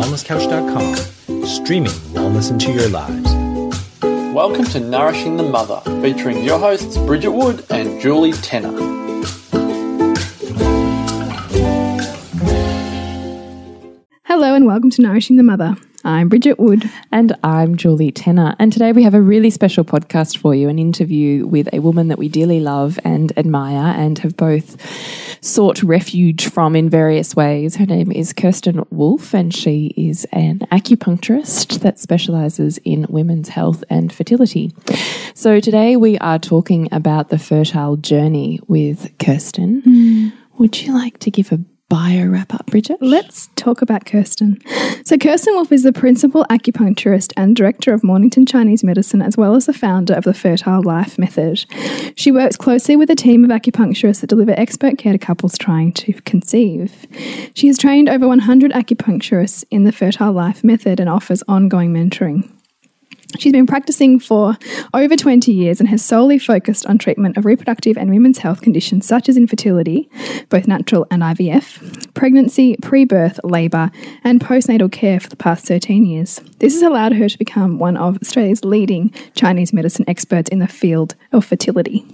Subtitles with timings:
[0.00, 3.30] wellnesscouch.com, streaming wellness into your lives.
[4.34, 8.72] Welcome to Nourishing the Mother, featuring your hosts Bridget Wood and Julie Tenner.
[14.24, 15.76] Hello and welcome to Nourishing the Mother.
[16.10, 16.90] I'm Bridget Wood.
[17.12, 18.56] And I'm Julie Tenner.
[18.58, 22.08] And today we have a really special podcast for you an interview with a woman
[22.08, 24.76] that we dearly love and admire and have both
[25.40, 27.76] sought refuge from in various ways.
[27.76, 33.84] Her name is Kirsten Wolfe, and she is an acupuncturist that specializes in women's health
[33.88, 34.72] and fertility.
[35.34, 39.82] So today we are talking about the fertile journey with Kirsten.
[39.82, 40.32] Mm.
[40.58, 42.96] Would you like to give a bio wrap up, Bridget?
[43.02, 44.58] Let's talk about Kirsten.
[45.04, 49.54] So, Kirsten Wolfe is the principal acupuncturist and director of Mornington Chinese Medicine, as well
[49.54, 51.66] as the founder of the Fertile Life Method.
[52.16, 55.92] She works closely with a team of acupuncturists that deliver expert care to couples trying
[55.94, 57.06] to conceive.
[57.54, 62.48] She has trained over 100 acupuncturists in the Fertile Life Method and offers ongoing mentoring.
[63.38, 64.56] She's been practicing for
[64.92, 69.06] over 20 years and has solely focused on treatment of reproductive and women's health conditions
[69.06, 70.10] such as infertility,
[70.48, 73.90] both natural and IVF, pregnancy, pre birth, labour,
[74.24, 76.40] and postnatal care for the past 13 years.
[76.58, 80.68] This has allowed her to become one of Australia's leading Chinese medicine experts in the
[80.68, 82.04] field of fertility.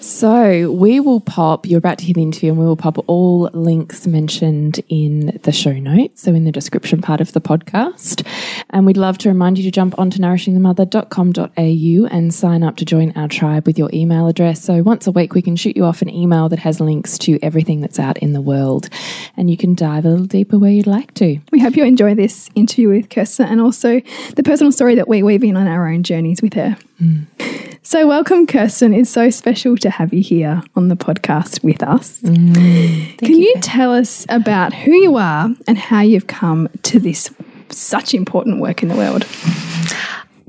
[0.00, 3.50] So we will pop, you're about to hear the interview, and we will pop all
[3.52, 8.26] links mentioned in the show notes, so in the description part of the podcast.
[8.70, 13.12] And we'd love to remind you to jump onto nourishingthemother.com.au and sign up to join
[13.16, 14.62] our tribe with your email address.
[14.62, 17.38] So once a week, we can shoot you off an email that has links to
[17.42, 18.88] everything that's out in the world,
[19.36, 21.38] and you can dive a little deeper where you'd like to.
[21.50, 24.00] We hope you enjoy this interview with Kirsten and also
[24.36, 26.76] the personal story that we weave in on our own journeys with her.
[27.00, 27.67] Mm.
[27.88, 28.92] So, welcome, Kirsten.
[28.92, 32.20] It's so special to have you here on the podcast with us.
[32.20, 37.00] Mm, Can you, you tell us about who you are and how you've come to
[37.00, 37.30] this
[37.70, 39.26] such important work in the world?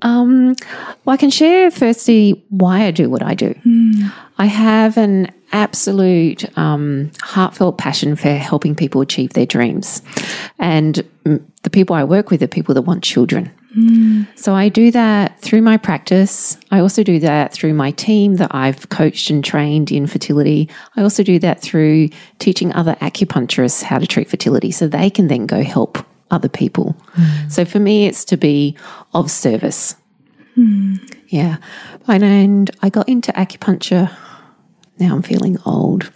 [0.01, 0.53] Um,
[1.05, 3.53] well, I can share firstly why I do what I do.
[3.65, 4.11] Mm.
[4.37, 10.01] I have an absolute um, heartfelt passion for helping people achieve their dreams.
[10.59, 13.49] And the people I work with are people that want children.
[14.35, 16.57] So I do that through my practice.
[16.71, 20.69] I also do that through my team that I've coached and trained in fertility.
[20.95, 22.09] I also do that through
[22.39, 26.95] teaching other acupuncturists how to treat fertility so they can then go help other people.
[27.13, 27.51] Mm.
[27.51, 28.75] So for me, it's to be
[29.13, 29.95] of service.
[30.57, 31.15] Mm.
[31.27, 31.57] Yeah.
[32.07, 34.15] And I got into acupuncture,
[34.97, 36.11] now I'm feeling old,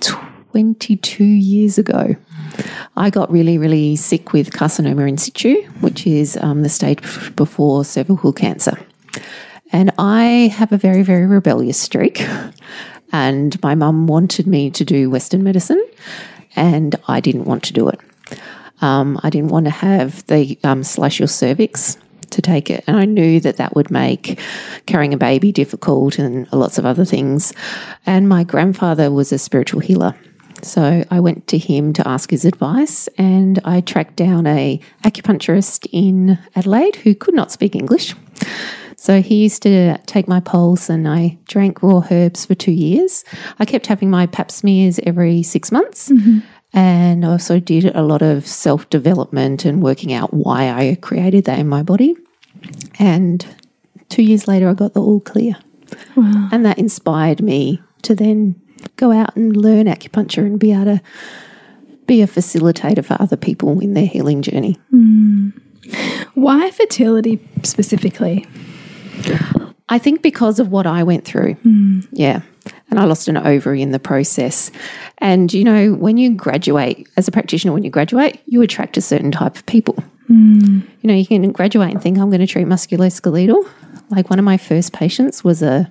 [0.00, 2.16] 22 years ago.
[2.96, 7.00] I got really, really sick with carcinoma in situ, which is um, the stage
[7.36, 8.78] before cervical cancer.
[9.72, 12.26] And I have a very, very rebellious streak.
[13.12, 15.84] And my mum wanted me to do Western medicine,
[16.54, 18.00] and I didn't want to do it.
[18.80, 21.98] Um, I didn't want to have the um, slash your cervix
[22.30, 22.84] to take it.
[22.86, 24.38] And I knew that that would make
[24.86, 27.52] carrying a baby difficult and lots of other things.
[28.06, 30.14] And my grandfather was a spiritual healer.
[30.64, 35.86] So I went to him to ask his advice, and I tracked down a acupuncturist
[35.92, 38.14] in Adelaide who could not speak English.
[38.96, 43.24] So he used to take my pulse, and I drank raw herbs for two years.
[43.58, 46.10] I kept having my pap smears every six months.
[46.10, 46.40] Mm-hmm.
[46.72, 51.46] And I also did a lot of self development and working out why I created
[51.46, 52.14] that in my body.
[52.98, 53.44] And
[54.10, 55.56] two years later, I got the all clear.
[56.14, 56.48] Wow.
[56.52, 58.59] And that inspired me to then
[59.00, 61.02] go out and learn acupuncture and be able to
[62.06, 64.76] be a facilitator for other people in their healing journey.
[64.92, 65.52] Mm.
[66.34, 68.46] Why fertility specifically?
[69.88, 71.54] I think because of what I went through.
[71.56, 72.06] Mm.
[72.12, 72.42] Yeah.
[72.90, 74.70] And I lost an ovary in the process.
[75.18, 79.00] And, you know, when you graduate, as a practitioner, when you graduate, you attract a
[79.00, 79.96] certain type of people.
[80.28, 80.82] Mm.
[81.00, 83.68] You know, you can graduate and think, I'm going to treat musculoskeletal.
[84.10, 85.90] Like one of my first patients was a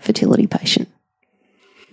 [0.00, 0.88] fertility patient.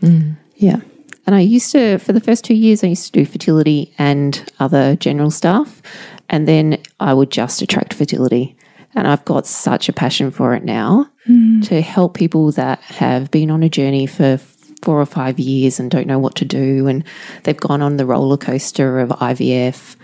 [0.01, 0.37] Mm.
[0.57, 0.81] Yeah.
[1.25, 4.49] And I used to, for the first two years, I used to do fertility and
[4.59, 5.81] other general stuff.
[6.29, 8.55] And then I would just attract fertility.
[8.95, 11.65] And I've got such a passion for it now mm.
[11.67, 14.37] to help people that have been on a journey for
[14.81, 16.87] four or five years and don't know what to do.
[16.87, 17.03] And
[17.43, 19.95] they've gone on the roller coaster of IVF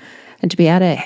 [0.41, 1.03] and to be able to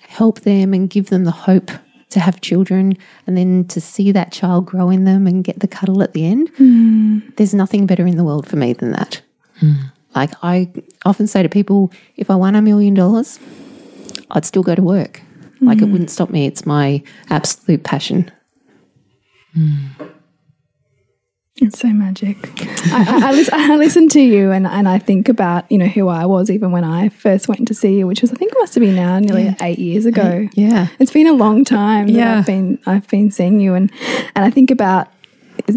[0.00, 1.70] help them and give them the hope
[2.10, 2.96] to have children
[3.26, 6.24] and then to see that child grow in them and get the cuddle at the
[6.24, 6.52] end.
[6.54, 7.36] Mm.
[7.36, 9.20] There's nothing better in the world for me than that.
[9.60, 9.92] Mm.
[10.14, 10.70] Like I
[11.04, 13.38] often say to people, if I won a million dollars,
[14.30, 15.22] I'd still go to work.
[15.60, 15.66] Mm.
[15.66, 15.92] Like it hmm.
[15.92, 16.46] wouldn't stop me.
[16.46, 18.30] It's my absolute passion.
[21.60, 22.36] It's so magic.
[22.92, 25.86] I, I, I, listen, I listen to you and, and I think about, you know,
[25.86, 28.52] who I was even when I first went to see you, which was I think
[28.52, 30.48] it must have been now nearly eight years ago.
[30.54, 30.88] Yeah.
[30.98, 32.38] It's been a long time Yeah.
[32.38, 33.90] I've been I've been seeing you and
[34.36, 35.08] and I think about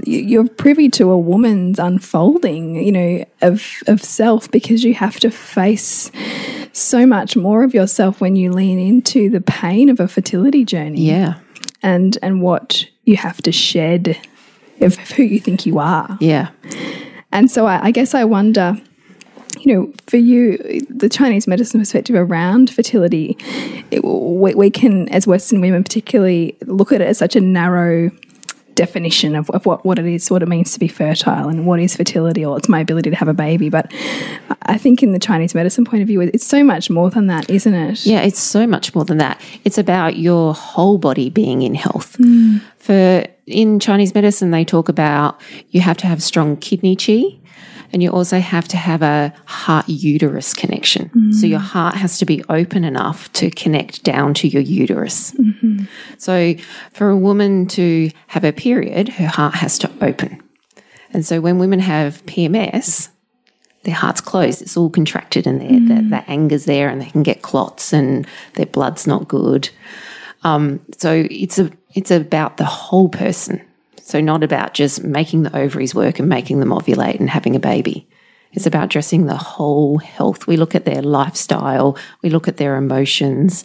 [0.06, 5.20] you- you're privy to a woman's unfolding, you know, of of self because you have
[5.22, 6.12] to face
[6.74, 11.02] so much more of yourself when you lean into the pain of a fertility journey
[11.02, 11.36] Yeah.
[11.82, 14.18] and and what you have to shed
[14.82, 16.18] of who you think you are.
[16.20, 16.50] Yeah.
[17.32, 18.76] And so I, I guess I wonder,
[19.60, 20.58] you know, for you,
[20.90, 23.38] the Chinese medicine perspective around fertility,
[23.90, 28.12] it, we, we can, as Western women particularly, look at it as such a narrow
[28.76, 31.80] definition of, of what, what it is, what it means to be fertile and what
[31.80, 33.70] is fertility or it's my ability to have a baby.
[33.70, 33.94] But
[34.64, 37.50] I think in the Chinese medicine point of view, it's so much more than that,
[37.50, 38.06] isn't it?
[38.06, 39.42] Yeah, it's so much more than that.
[39.66, 42.18] It's about your whole body being in health.
[42.18, 42.62] Mm.
[42.82, 45.40] For in Chinese medicine, they talk about
[45.70, 47.40] you have to have strong kidney qi,
[47.94, 51.12] and you also have to have a heart uterus connection.
[51.34, 55.36] So your heart has to be open enough to connect down to your uterus.
[56.18, 56.56] So
[56.92, 60.42] for a woman to have a period, her heart has to open.
[61.14, 63.10] And so when women have PMS,
[63.84, 64.62] their heart's closed.
[64.62, 68.28] It's all contracted and their, the, the anger's there and they can get clots and
[68.54, 69.70] their blood's not good.
[70.44, 73.62] Um, so it's a, it's about the whole person.
[74.02, 77.60] So not about just making the ovaries work and making them ovulate and having a
[77.60, 78.08] baby.
[78.54, 80.48] It's about addressing the whole health.
[80.48, 83.64] We look at their lifestyle, we look at their emotions,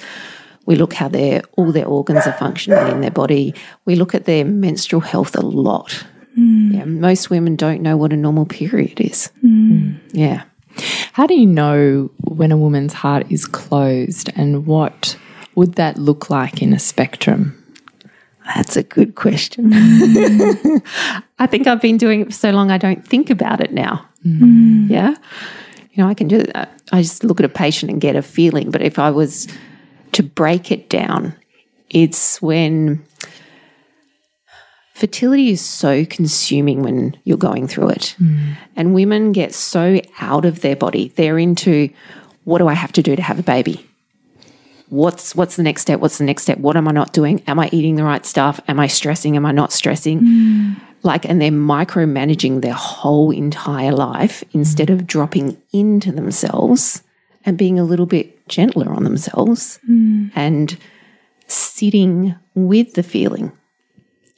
[0.64, 3.54] we look how their all their organs are functioning in their body.
[3.84, 6.04] We look at their menstrual health a lot.
[6.36, 9.30] Yeah, most women don't know what a normal period is.
[10.12, 10.44] Yeah.
[11.12, 15.16] How do you know when a woman's heart is closed and what
[15.56, 17.62] would that look like in a spectrum?
[18.54, 19.72] That's a good question.
[21.38, 24.06] I think I've been doing it for so long, I don't think about it now.
[24.24, 24.88] Mm.
[24.88, 25.16] Yeah.
[25.92, 28.70] You know, I can just, I just look at a patient and get a feeling.
[28.70, 29.48] But if I was
[30.12, 31.34] to break it down,
[31.90, 33.04] it's when
[34.94, 38.14] fertility is so consuming when you're going through it.
[38.20, 38.56] Mm.
[38.76, 41.08] And women get so out of their body.
[41.16, 41.90] They're into
[42.44, 43.84] what do I have to do to have a baby?
[44.88, 46.00] What's what's the next step?
[46.00, 46.58] What's the next step?
[46.58, 47.42] What am i not doing?
[47.46, 48.60] Am i eating the right stuff?
[48.68, 49.36] Am i stressing?
[49.36, 50.20] Am i not stressing?
[50.20, 50.80] Mm.
[51.02, 57.02] Like and they're micromanaging their whole entire life instead of dropping into themselves
[57.44, 60.30] and being a little bit gentler on themselves mm.
[60.34, 60.76] and
[61.46, 63.52] sitting with the feeling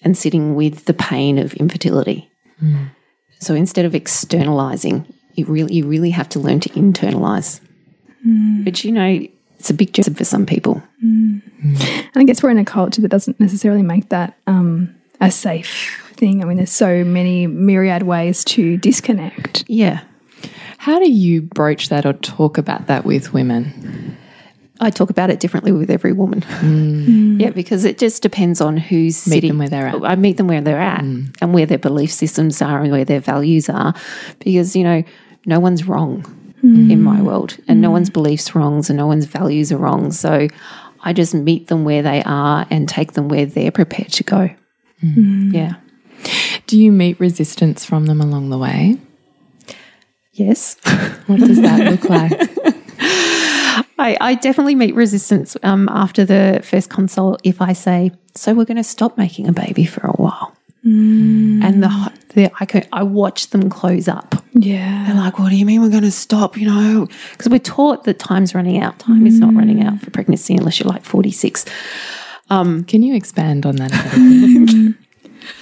[0.02, 2.30] and sitting with the pain of infertility.
[2.62, 2.90] Mm.
[3.38, 7.60] So instead of externalizing you really you really have to learn to internalize.
[8.64, 9.26] But you know
[9.58, 11.42] it's a big job for some people mm.
[11.60, 16.04] And I guess we're in a culture that doesn't necessarily make that um, a safe
[16.14, 16.42] thing.
[16.42, 19.64] I mean, there's so many myriad ways to disconnect.
[19.68, 20.02] yeah
[20.78, 24.16] How do you broach that or talk about that with women?
[24.80, 26.42] I talk about it differently with every woman.
[26.42, 27.18] Mm.
[27.38, 27.54] Yeah, mm.
[27.54, 29.48] because it just depends on who's Meet sitting.
[29.50, 30.02] them where they're at.
[30.04, 33.20] I meet them where they're at and where their belief systems are and where their
[33.20, 33.94] values are.
[34.40, 35.04] Because, you know,
[35.46, 36.24] no one's wrong
[36.62, 37.26] in my hmm.
[37.26, 37.94] world and no hmm.
[37.94, 40.10] one's beliefs wrongs and no one's values are wrong.
[40.10, 40.48] So
[41.00, 44.50] I just meet them where they are and take them where they're prepared to go.
[45.00, 45.50] Hmm.
[45.54, 45.74] Yeah.
[46.66, 48.98] Do you meet resistance from them along the way?
[50.32, 50.76] Yes.
[51.26, 52.32] What does that look like?
[53.98, 58.64] I, I definitely meet resistance um, after the first consult if I say, "So we're
[58.64, 61.62] going to stop making a baby for a while," Mm.
[61.64, 64.36] and the, the I can, I watch them close up.
[64.52, 65.06] Yeah.
[65.06, 68.04] They're like, "What do you mean we're going to stop?" You know, because we're taught
[68.04, 68.98] that time's running out.
[68.98, 70.00] Time is not running out mm.
[70.00, 71.64] for pregnancy unless you're like forty six.
[72.50, 74.74] Um, can you expand on that a little bit?
[74.74, 74.94] Mm.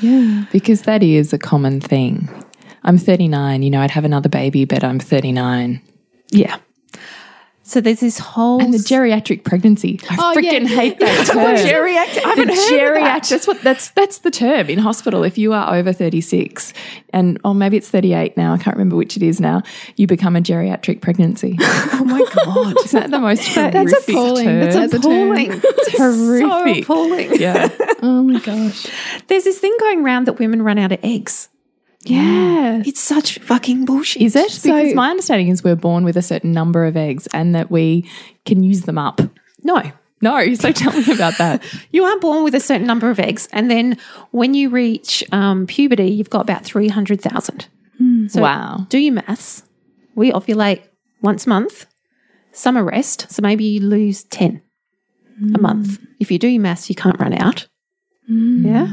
[0.00, 0.44] Yeah.
[0.52, 2.28] Because that is a common thing.
[2.84, 5.80] I'm 39, you know, I'd have another baby, but I'm 39.
[6.30, 6.58] Yeah.
[7.68, 9.98] So there's this whole And the geriatric pregnancy.
[10.08, 10.52] I Oh, yeah.
[10.52, 11.56] freaking hate that term.
[11.56, 12.24] geriatric.
[12.24, 13.00] I haven't the heard of geriatric.
[13.02, 13.28] that.
[13.28, 15.24] That's what that's that's the term in hospital.
[15.24, 16.72] If you are over 36
[17.12, 19.62] and or maybe it's 38 now, I can't remember which it is now,
[19.96, 21.56] you become a geriatric pregnancy.
[21.60, 24.44] oh my god, Isn't that the most horrific appalling.
[24.46, 24.60] term?
[24.60, 25.32] That's As a term.
[25.32, 25.52] appalling.
[25.64, 26.84] It's horrific.
[26.86, 27.34] So appalling.
[27.40, 27.68] yeah.
[28.02, 28.86] Oh my gosh.
[29.26, 31.48] There's this thing going around that women run out of eggs.
[32.08, 32.82] Yeah.
[32.84, 34.22] It's such fucking bullshit.
[34.22, 34.50] Is it?
[34.50, 37.70] So- because my understanding is we're born with a certain number of eggs and that
[37.70, 38.08] we
[38.44, 39.20] can use them up.
[39.62, 39.82] No.
[40.22, 41.62] No, so tell me about that.
[41.92, 43.98] You are born with a certain number of eggs, and then
[44.30, 47.68] when you reach um, puberty, you've got about 300,000.
[47.98, 48.26] Hmm.
[48.28, 48.86] So wow.
[48.88, 49.62] do your maths.
[50.14, 50.82] We ovulate
[51.20, 51.86] once a month,
[52.52, 55.62] summer rest, so maybe you lose 10 a hmm.
[55.62, 55.98] month.
[56.18, 57.68] If you do your maths, you can't run out.
[58.26, 58.66] Hmm.
[58.66, 58.92] Yeah.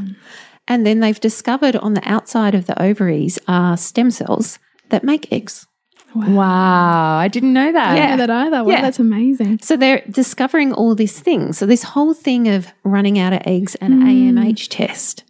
[0.68, 5.32] And then they've discovered on the outside of the ovaries are stem cells that make
[5.32, 5.68] eggs.
[6.16, 7.92] Wow, I didn't know that.
[7.92, 8.64] I didn't know that either.
[8.64, 8.82] Wow, Yeah.
[8.82, 9.60] that's amazing.
[9.62, 11.58] So they're discovering all these things.
[11.58, 14.08] So this whole thing of running out of eggs and hmm.
[14.08, 15.24] AMH test.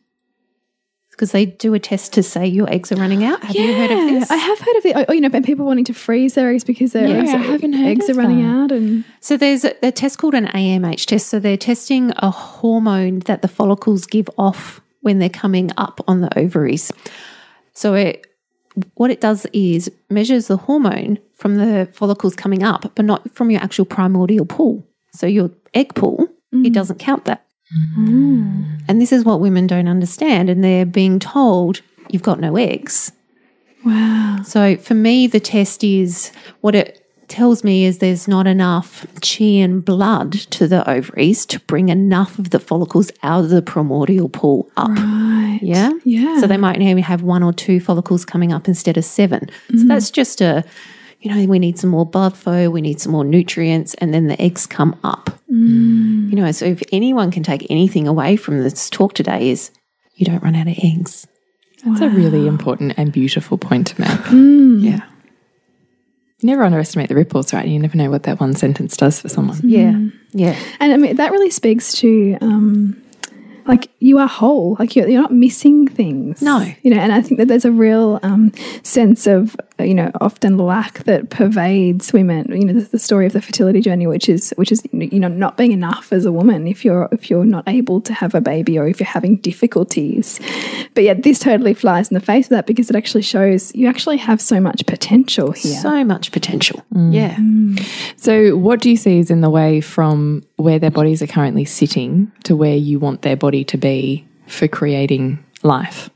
[1.12, 3.42] Because they do a test to say your eggs are running out.
[3.44, 4.32] Have you heard of this?
[4.32, 4.96] I have heard of it.
[4.96, 7.38] Oh, oh you know, people wanting to freeze their eggs because their Yeah, eggs, I
[7.38, 8.63] haven't heard eggs are running that.
[8.63, 8.72] out.
[8.72, 11.28] And So there's a, a test called an AMH test.
[11.28, 16.22] So they're testing a hormone that the follicles give off when they're coming up on
[16.22, 16.91] the ovaries.
[17.74, 18.25] So it
[18.95, 23.51] what it does is measures the hormone from the follicles coming up, but not from
[23.51, 24.83] your actual primordial pool.
[25.13, 26.74] So your egg pool, it mm.
[26.74, 27.45] doesn't count that.
[27.98, 28.81] Mm.
[28.88, 30.50] And this is what women don't understand.
[30.50, 33.12] And they're being told, you've got no eggs.
[33.86, 34.41] wow.
[34.43, 36.31] So for me, the test is
[36.62, 41.60] what it tells me is there's not enough chi and blood to the ovaries to
[41.62, 44.89] bring enough of the follicles out of the primordial pool up.
[44.89, 45.60] Right.
[45.62, 45.92] Yeah.
[46.03, 46.39] Yeah.
[46.39, 49.74] So they might only have one or two follicles coming up instead of 7 So
[49.75, 49.88] mm-hmm.
[49.88, 50.63] that's just a,
[51.20, 54.27] you know, we need some more blood flow, we need some more nutrients, and then
[54.27, 55.30] the eggs come up.
[55.51, 56.30] Mm.
[56.30, 59.72] You know, so if anyone can take anything away from this talk today is
[60.15, 61.27] you don't run out of eggs.
[61.86, 64.10] That's a really important and beautiful point to make.
[64.10, 64.84] Mm.
[64.84, 65.01] Yeah.
[66.43, 67.65] You never underestimate the ripples, right?
[67.65, 69.59] You never know what that one sentence does for someone.
[69.63, 69.97] Yeah.
[70.33, 70.59] Yeah.
[70.81, 73.01] And I mean, that really speaks to, um,
[73.65, 74.75] like, you are whole.
[74.77, 76.41] Like, you're, you're not missing things.
[76.41, 76.65] No.
[76.81, 78.51] You know, and I think that there's a real um,
[78.83, 82.46] sense of, Uh, you know, often lack that pervades women.
[82.51, 85.27] You know, the, the story of the fertility journey, which is, which is, you know,
[85.27, 88.42] not being enough as a woman if you're, if you're not able to have a
[88.42, 90.39] baby or if you're having difficulties.
[90.94, 93.88] But yet, this totally flies in the face of that because it actually shows you
[93.88, 95.80] actually have so much potential here.
[95.80, 96.84] So much potential.
[96.94, 97.13] Mm.
[97.13, 97.36] Yeah.
[97.36, 98.20] Mm.
[98.20, 101.65] So, what do you see is in the way from where their bodies are currently
[101.65, 106.10] sitting to where you want their body to be for creating life?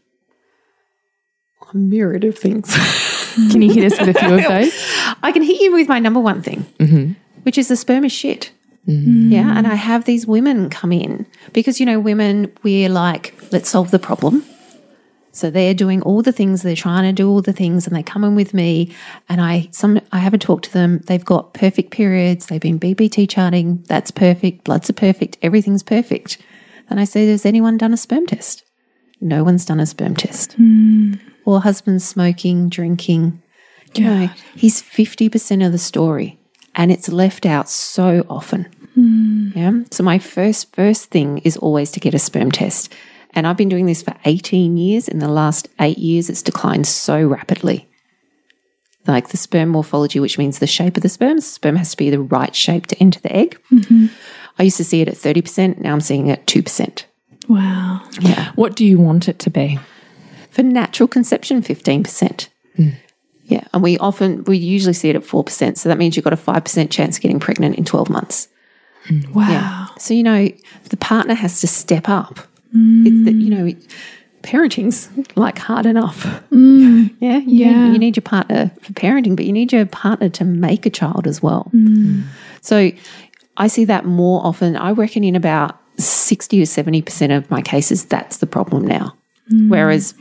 [1.73, 2.73] A myriad of things.
[3.51, 5.15] Can you hit us with a few of those?
[5.23, 7.13] I can hit you with my number one thing, mm-hmm.
[7.43, 8.51] which is the sperm is shit.
[8.87, 9.31] Mm.
[9.31, 9.57] Yeah.
[9.57, 13.91] And I have these women come in because, you know, women, we're like, let's solve
[13.91, 14.43] the problem.
[15.37, 18.01] So they're doing all the things, they're trying to do all the things, and they
[18.01, 18.91] come in with me.
[19.29, 20.97] And I some I haven't talked to them.
[21.05, 26.39] They've got perfect periods, they've been BBT charting, that's perfect, bloods are perfect, everything's perfect.
[26.89, 28.63] And I say, Has anyone done a sperm test?
[29.21, 30.53] No one's done a sperm test.
[30.53, 31.13] Hmm.
[31.47, 33.41] Or husband smoking, drinking.
[33.95, 36.37] You know, he's 50% of the story
[36.75, 38.65] and it's left out so often.
[38.93, 39.49] Hmm.
[39.55, 39.71] Yeah.
[39.91, 42.93] So my first first thing is always to get a sperm test.
[43.31, 45.07] And I've been doing this for 18 years.
[45.07, 47.87] In the last eight years, it's declined so rapidly.
[49.05, 51.39] Like the sperm morphology, which means the shape of the sperm.
[51.39, 53.57] Sperm has to be the right shape to enter the egg.
[53.71, 54.07] Mm-hmm.
[54.59, 55.79] I used to see it at 30%.
[55.79, 57.03] Now I'm seeing it at 2%.
[57.47, 58.03] Wow.
[58.19, 58.51] Yeah.
[58.55, 59.79] What do you want it to be?
[60.57, 62.49] For natural conception, 15%.
[62.75, 62.89] Hmm.
[63.45, 63.63] Yeah.
[63.73, 65.77] And we often, we usually see it at 4%.
[65.77, 68.47] So that means you've got a 5% chance of getting pregnant in 12 months.
[69.05, 69.31] Hmm.
[69.33, 69.49] Wow.
[69.49, 69.85] Yeah.
[69.99, 70.49] So, you know,
[70.89, 72.39] the partner has to step up.
[72.73, 73.05] Hmm.
[73.07, 73.87] It's that, you know, it-
[74.43, 76.25] parenting's like hard enough.
[76.51, 77.37] Yeah.
[77.37, 77.85] You, Yeah.
[77.87, 80.89] Need, you need your partner for parenting, but you need your partner to make a
[80.89, 81.71] child as well.
[82.61, 82.91] So
[83.57, 84.75] I see that more often.
[84.75, 89.15] I reckon in about 60 or 70% of my cases, that's the problem now.
[89.51, 89.69] Mm.
[89.69, 90.13] Whereas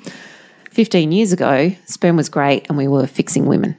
[0.70, 3.76] 15 years ago, sperm was great and we were fixing women.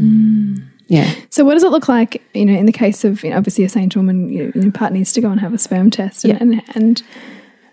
[0.00, 0.64] Mm.
[0.86, 1.12] Yeah.
[1.30, 2.22] So, what does it look like?
[2.32, 4.72] You know, in the case of you know, obviously a saint woman, you know, your
[4.72, 6.60] partner needs to go and have a sperm test, and, Yeah.
[6.68, 7.02] and and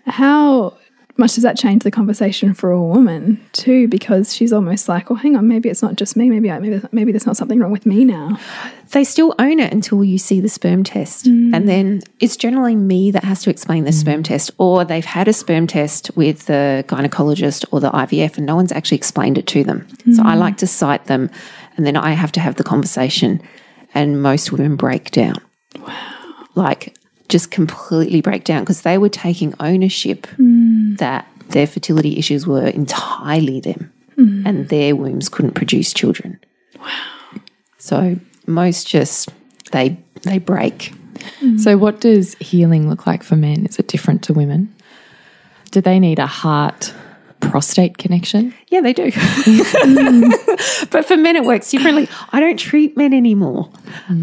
[0.06, 0.76] how
[1.18, 3.88] much does that change the conversation for a woman too?
[3.88, 6.28] Because she's almost like, well, hang on, maybe it's not just me.
[6.28, 8.38] Maybe I, maybe maybe there's not something wrong with me now.
[8.92, 11.26] they still own it until you see the sperm test.
[11.26, 11.54] Mm.
[11.54, 14.00] And then it's generally me that has to explain the mm.
[14.00, 18.46] sperm test, or they've had a sperm test with the gynecologist or the IVF and
[18.46, 19.86] no one's actually explained it to them.
[20.14, 20.38] So I mm.
[20.38, 21.30] like to cite them
[21.76, 23.42] and then I have to have the conversation.
[23.94, 25.36] And most women break down.
[25.78, 26.12] Wow.
[26.54, 26.94] Like
[27.28, 30.96] just completely break down because they were taking ownership mm.
[30.98, 34.42] that their fertility issues were entirely them mm.
[34.46, 36.38] and their wombs couldn't produce children.
[36.78, 37.40] Wow.
[37.78, 38.16] So
[38.46, 39.28] most just
[39.72, 40.92] they they break.
[41.40, 41.58] Mm.
[41.58, 43.66] So, what does healing look like for men?
[43.66, 44.74] Is it different to women?
[45.70, 46.94] Do they need a heart
[47.40, 48.54] prostate connection?
[48.68, 49.04] Yeah, they do.
[50.90, 52.08] but for men, it works differently.
[52.30, 53.70] I don't treat men anymore.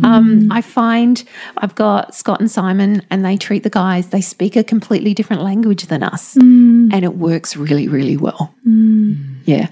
[0.03, 1.23] Um, I find
[1.57, 4.09] I've got Scott and Simon, and they treat the guys.
[4.09, 8.53] They speak a completely different language than us, and it works really, really well.
[9.45, 9.69] Yeah.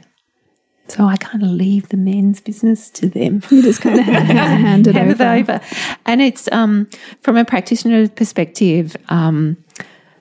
[0.92, 3.42] So I kind of leave the men's business to them.
[3.50, 5.24] You just kind of hand it hand over.
[5.24, 5.62] it over.
[6.06, 6.90] And it's um,
[7.22, 9.56] from a practitioner perspective, um,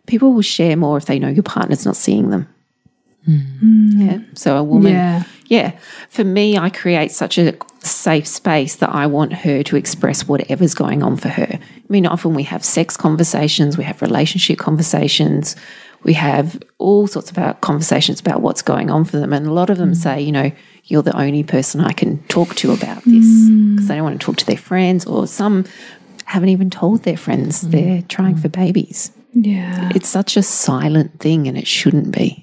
[0.07, 2.49] people will share more if they know your partner's not seeing them.
[3.29, 3.93] Mm.
[3.95, 4.19] Yeah.
[4.35, 5.25] So a woman, Yeah.
[5.47, 5.73] yeah.
[6.09, 10.75] For me, I create such a safe space that I want her to express whatever's
[10.75, 11.49] going on for her.
[11.53, 15.57] I mean, often we have sex conversations, we have relationship conversations,
[16.03, 19.33] we have all sorts of about conversations about what's going on for them.
[19.33, 19.97] And a lot of them mm.
[19.97, 20.51] say, you know,
[20.85, 23.75] you're the only person I can talk to about this mm.
[23.75, 25.65] because they don't want to talk to their friends, or some
[26.25, 29.13] haven't even told their friends they're trying for babies.
[29.33, 29.91] Yeah.
[29.95, 32.43] It's such a silent thing and it shouldn't be.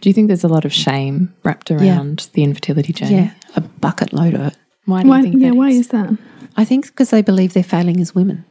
[0.00, 3.14] Do you think there's a lot of shame wrapped around the infertility journey?
[3.14, 4.56] Yeah, a bucket load of it.
[4.84, 5.78] Why do Why, you think yeah, that why is?
[5.78, 6.16] is that?
[6.56, 8.44] I think because they believe they're failing as women.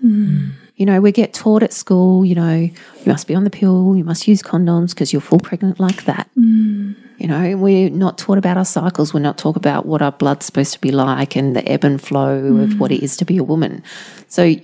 [0.00, 0.50] Hmm.
[0.76, 3.96] You know, we get taught at school, you know, you must be on the pill,
[3.96, 6.28] you must use condoms because you'll fall pregnant like that.
[6.34, 6.92] Hmm.
[7.18, 9.14] You know, we're not taught about our cycles.
[9.14, 12.00] We're not taught about what our blood's supposed to be like and the ebb and
[12.00, 13.04] flow of what it hmm.
[13.04, 13.82] is to be a woman.
[14.28, 14.54] So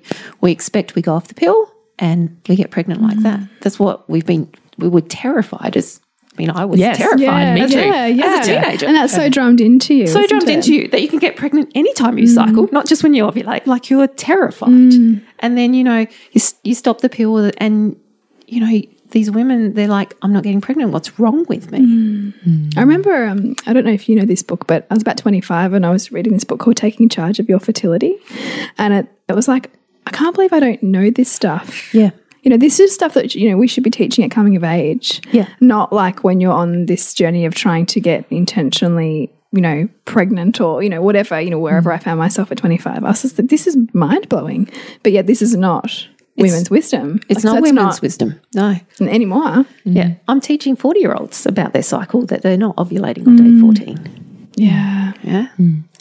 [0.40, 3.40] we expect we go off the pill and we get pregnant like that.
[3.60, 6.00] That's what we've been, we were terrified as,
[6.34, 6.98] I mean, I was Yes.
[6.98, 7.20] terrified.
[7.20, 8.24] Yeah, me too, yeah, yeah.
[8.24, 10.06] As a teenager And that's so drummed into you.
[10.06, 10.54] so drummed it?
[10.54, 12.34] into you that you can get pregnant anytime you mm.
[12.34, 13.66] cycle, not just when you ovulate.
[13.66, 15.22] Like you're terrified, mm.
[15.38, 17.96] and then you know you you stop the pill, and
[18.46, 20.90] you know these women they're like, I'm not getting pregnant.
[20.90, 21.80] What's wrong with me?
[21.80, 22.76] Mm.
[22.76, 25.18] I remember, um, I don't know if you know this book, but I was about
[25.18, 28.16] 25 and I was reading this book called Taking Charge of Your Fertility.
[28.78, 29.70] And it, it was like,
[30.06, 31.94] I can't believe I don't know this stuff.
[31.94, 32.10] Yeah,
[32.42, 34.64] You know, this is stuff that, you know, we should be teaching at coming of
[34.64, 35.20] age.
[35.32, 35.48] Yeah.
[35.60, 40.60] Not like when you're on this journey of trying to get intentionally, you know, pregnant
[40.60, 41.94] or, you know, whatever, you know, wherever mm.
[41.94, 43.04] I found myself at 25.
[43.04, 44.68] I was just this is mind blowing.
[45.02, 46.06] But yet, this is not
[46.36, 47.20] women's wisdom.
[47.28, 48.40] it's Like, not women's wisdom.
[48.54, 49.64] No, anymore.
[49.84, 50.20] yeah, mm.
[50.28, 53.60] I'm teaching 40 year olds about their cycle that they're not ovulating on day mm.
[53.60, 54.52] 14.
[54.56, 55.12] Yeah.
[55.22, 55.46] Yeah,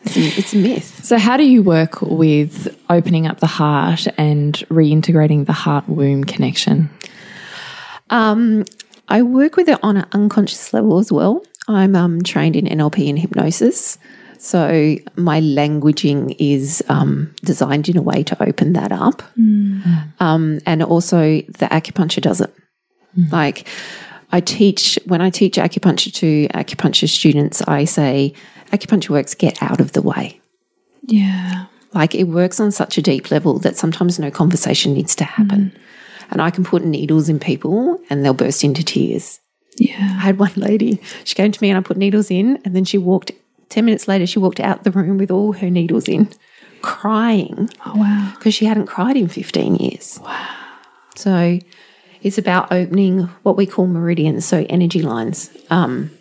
[0.03, 1.03] it's, a, it's a myth.
[1.03, 6.23] So, how do you work with opening up the heart and reintegrating the heart womb
[6.23, 6.89] connection?
[8.09, 8.65] Um,
[9.07, 11.43] I work with it on an unconscious level as well.
[11.67, 13.97] I'm um, trained in NLP and hypnosis.
[14.37, 19.21] So my languaging is um, designed in a way to open that up.
[20.19, 22.51] Um, and also the acupuncture does it.
[23.31, 23.67] Like
[24.31, 28.33] I teach, when I teach acupuncture to acupuncture students, I say,
[28.71, 30.39] acupuncture works, get out of the way.
[31.03, 31.65] Yeah.
[31.93, 35.77] Like it works on such a deep level that sometimes no conversation needs to happen.
[36.29, 39.39] And I can put needles in people and they'll burst into tears.
[39.77, 39.97] Yeah.
[39.99, 42.85] I had one lady, she came to me and I put needles in, and then
[42.85, 43.31] she walked,
[43.69, 46.29] 10 minutes later, she walked out the room with all her needles in,
[46.81, 48.33] crying Oh, wow.
[48.35, 50.19] because she hadn't cried in 15 years.
[50.23, 50.47] Wow.
[51.15, 51.59] So
[52.21, 55.49] it's about opening what we call meridians, so energy lines.
[55.69, 56.11] Um,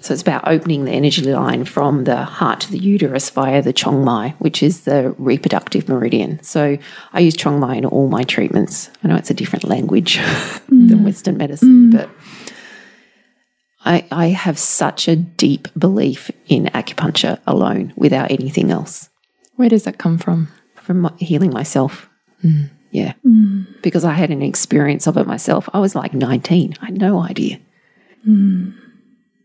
[0.00, 3.72] so it's about opening the energy line from the heart to the uterus via the
[3.72, 6.42] Chong Mai, which is the reproductive meridian.
[6.42, 6.78] So
[7.12, 8.90] I use Chong Mai in all my treatments.
[9.02, 10.16] I know it's a different language
[10.68, 11.04] than mm.
[11.04, 11.96] Western medicine, mm.
[11.96, 12.10] but
[13.84, 19.08] I, I have such a deep belief in acupuncture alone without anything else
[19.56, 20.48] Where does that come from?
[20.74, 22.10] from my, healing myself.
[22.44, 22.70] Mm.
[22.90, 23.12] Yeah.
[23.82, 25.68] Because I had an experience of it myself.
[25.72, 26.74] I was like 19.
[26.80, 27.60] I had no idea.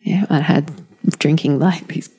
[0.05, 0.25] Yeah.
[0.29, 0.71] I had
[1.19, 2.09] drinking like these,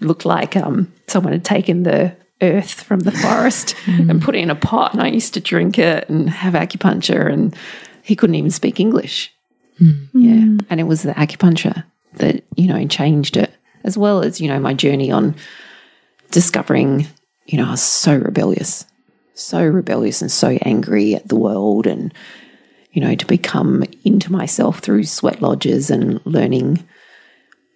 [0.00, 4.10] looked like um, someone had taken the earth from the forest mm-hmm.
[4.10, 4.92] and put it in a pot.
[4.92, 7.32] And I used to drink it and have acupuncture.
[7.32, 7.56] And
[8.02, 9.32] he couldn't even speak English.
[9.80, 10.20] Mm-hmm.
[10.20, 10.32] Yeah.
[10.32, 10.58] Mm-hmm.
[10.70, 11.84] And it was the acupuncture
[12.14, 13.52] that, you know, changed it,
[13.84, 15.36] as well as, you know, my journey on
[16.32, 17.06] discovering,
[17.46, 18.84] you know, I was so rebellious,
[19.34, 22.12] so rebellious and so angry at the world and,
[22.98, 26.84] you know, to become into myself through sweat lodges and learning,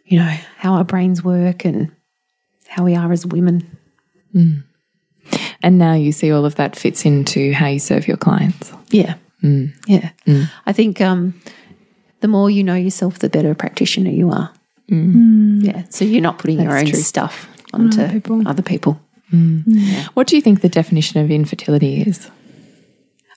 [0.05, 1.93] you know, how our brains work and
[2.67, 3.79] how we are as women.
[4.35, 4.65] Mm.
[5.63, 8.73] And now you see all of that fits into how you serve your clients.
[8.91, 9.15] Yeah.
[9.45, 9.73] Mm.
[9.87, 10.11] Yeah.
[10.27, 10.51] Mm.
[10.67, 11.41] I think um,
[12.19, 14.53] the more you know yourself, the better practitioner you are.
[14.89, 15.85] Yeah.
[15.91, 16.99] So you're not putting your own true.
[16.99, 18.49] stuff onto other people.
[18.49, 19.01] Other people.
[20.15, 22.29] What do you think the definition of infertility is?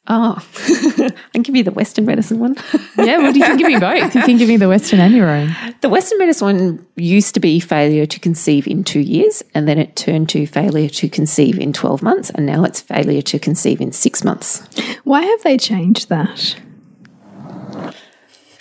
[0.07, 2.55] Oh, I can give you the Western medicine one.
[2.97, 4.13] Yeah, well, you can give me both.
[4.13, 5.55] You can give me the Western and your own.
[5.81, 9.79] The Western medicine one used to be failure to conceive in two years, and then
[9.79, 13.81] it turned to failure to conceive in 12 months, and now it's failure to conceive
[13.81, 14.67] in six months.
[15.05, 16.55] Why have they changed that?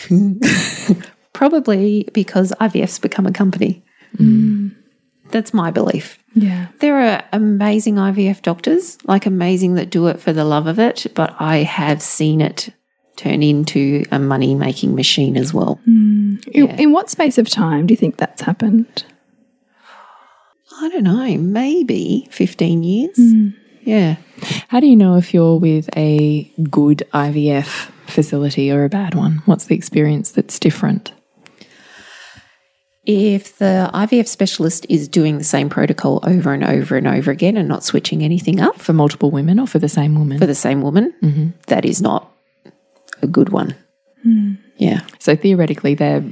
[1.35, 3.85] Probably because IVF's become a company.
[4.17, 4.75] Mm.
[5.35, 6.17] That's my belief.
[6.37, 6.69] Yeah.
[6.79, 11.09] There are amazing IVF doctors, like amazing that do it for the love of it,
[11.17, 12.69] but I have seen it
[13.17, 15.81] turn into a money making machine as well.
[15.87, 16.37] Hmm.
[16.53, 19.05] In, in what space of time do you think that's happened?
[20.81, 23.17] I don't know, maybe 15 years.
[23.17, 23.49] Hmm.
[23.83, 24.19] Yeah.
[24.69, 29.43] How do you know if you're with a good IVF facility or a bad one?
[29.47, 31.11] What's the experience that's different?
[33.07, 37.57] If the IVF specialist is doing the same protocol over and over and over again
[37.57, 40.39] and not switching anything up For multiple women or for the same woman?
[40.39, 41.49] for the same woman, mm-hmm.
[41.67, 42.31] that is not
[43.23, 43.75] a good one.
[44.23, 44.55] Hmm.
[44.77, 45.03] Yeah.
[45.21, 46.23] so theoretically, they're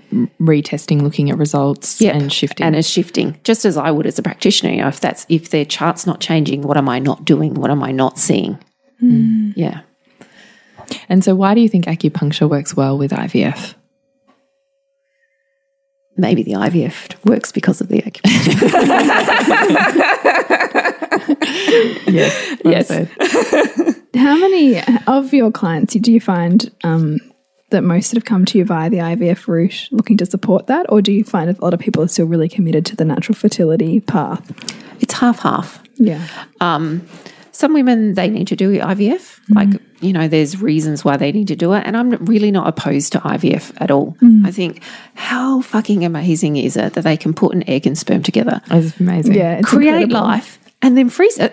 [0.40, 2.14] retesting, looking at results Yep.
[2.14, 2.66] and shifting.
[2.66, 4.72] and is shifting just as I would as a practitioner.
[4.72, 7.54] You know, if that's if their chart's not changing, what am I not doing?
[7.54, 8.58] What am I not seeing?
[8.98, 9.50] Hmm.
[9.54, 9.82] Yeah.
[11.08, 13.74] and so, why do you think acupuncture works well with IVF?
[16.16, 18.61] Maybe the IVF works because of the acupuncture.
[22.12, 22.57] yes.
[22.64, 22.90] Yes.
[24.14, 27.18] How many of your clients do you find um,
[27.70, 30.85] that most that have come to you via the IVF route looking to support that?
[30.90, 33.35] Or do you find a lot of people are still really committed to the natural
[33.35, 34.53] fertility path?
[35.03, 35.83] it's half half.
[35.96, 36.27] Yeah.
[36.61, 37.07] Um,
[37.52, 39.40] some women they need to do IVF.
[39.40, 39.54] Mm-hmm.
[39.54, 39.68] Like
[40.00, 43.12] you know, there's reasons why they need to do it, and I'm really not opposed
[43.12, 44.16] to IVF at all.
[44.20, 44.44] Mm.
[44.44, 44.82] I think
[45.14, 48.98] how fucking amazing is it that they can put an egg and sperm together, It's
[48.98, 49.34] amazing.
[49.34, 49.58] Yeah.
[49.58, 50.14] It's create incredible.
[50.20, 51.52] life, and then freeze it,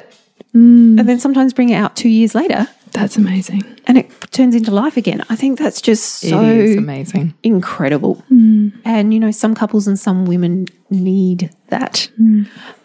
[0.55, 0.99] mm.
[0.99, 3.62] and then sometimes bring it out two years later, That's amazing.
[3.85, 5.23] and it turns into life again.
[5.29, 7.35] I think that's just so it is amazing.
[7.43, 8.23] incredible.
[8.31, 8.73] Mm.
[8.83, 12.09] And you know, some couples and some women need that.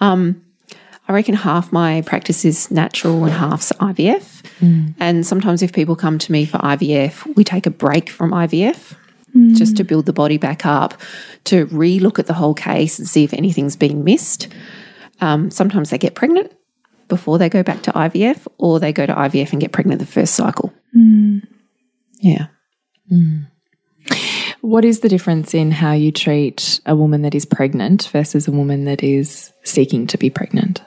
[0.00, 0.43] Um,
[1.07, 4.43] I reckon half my practice is natural and half's IVF.
[4.61, 4.95] Mm.
[4.99, 8.97] And sometimes, if people come to me for IVF, we take a break from IVF
[9.35, 9.57] mm.
[9.57, 10.95] just to build the body back up,
[11.45, 14.49] to re look at the whole case and see if anything's been missed.
[15.21, 16.53] Um, sometimes they get pregnant
[17.09, 20.07] before they go back to IVF, or they go to IVF and get pregnant the
[20.07, 20.73] first cycle.
[20.97, 21.47] Mm.
[22.19, 22.47] Yeah.
[24.62, 28.53] What is the difference in how you treat a woman that is pregnant versus a
[28.53, 30.81] woman that is seeking to be pregnant?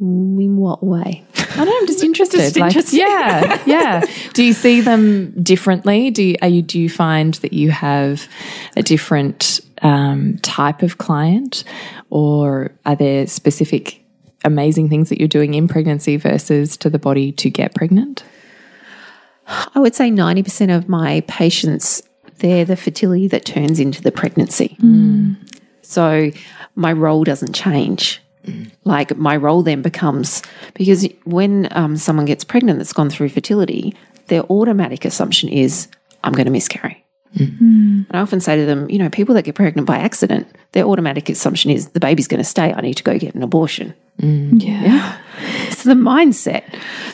[0.00, 1.24] In what way?
[1.56, 1.76] I know.
[1.76, 2.38] I'm just interested.
[2.38, 2.98] Just like, interested.
[2.98, 4.04] yeah, yeah.
[4.32, 6.10] Do you see them differently?
[6.10, 8.28] Do you, are you do you find that you have
[8.76, 11.64] a different um, type of client,
[12.10, 14.04] or are there specific
[14.44, 18.22] amazing things that you're doing in pregnancy versus to the body to get pregnant?
[19.74, 22.02] I would say 90% of my patients,
[22.36, 24.76] they're the fertility that turns into the pregnancy.
[25.82, 26.30] So
[26.74, 28.22] my role doesn't change.
[28.84, 30.42] Like my role then becomes
[30.74, 33.94] because when um, someone gets pregnant that's gone through fertility,
[34.28, 35.88] their automatic assumption is,
[36.24, 37.04] I'm going to miscarry.
[37.36, 38.02] Hmm.
[38.08, 40.84] And I often say to them, you know, people that get pregnant by accident, their
[40.84, 42.72] automatic assumption is the baby's going to stay.
[42.72, 43.94] I need to go get an abortion.
[44.20, 44.56] Hmm.
[44.56, 45.18] Yeah.
[45.66, 46.64] It's the mindset.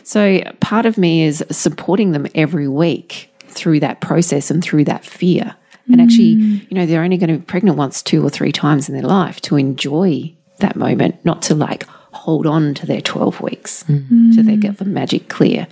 [0.05, 5.05] So part of me is supporting them every week through that process and through that
[5.05, 5.57] fear.
[5.91, 6.57] And actually, hmm.
[6.71, 9.05] you know, they're only going to be pregnant once, two or three times in their
[9.05, 14.35] life to enjoy that moment, not to like hold on to their 12 weeks mm.
[14.35, 15.67] till they get the magic clear.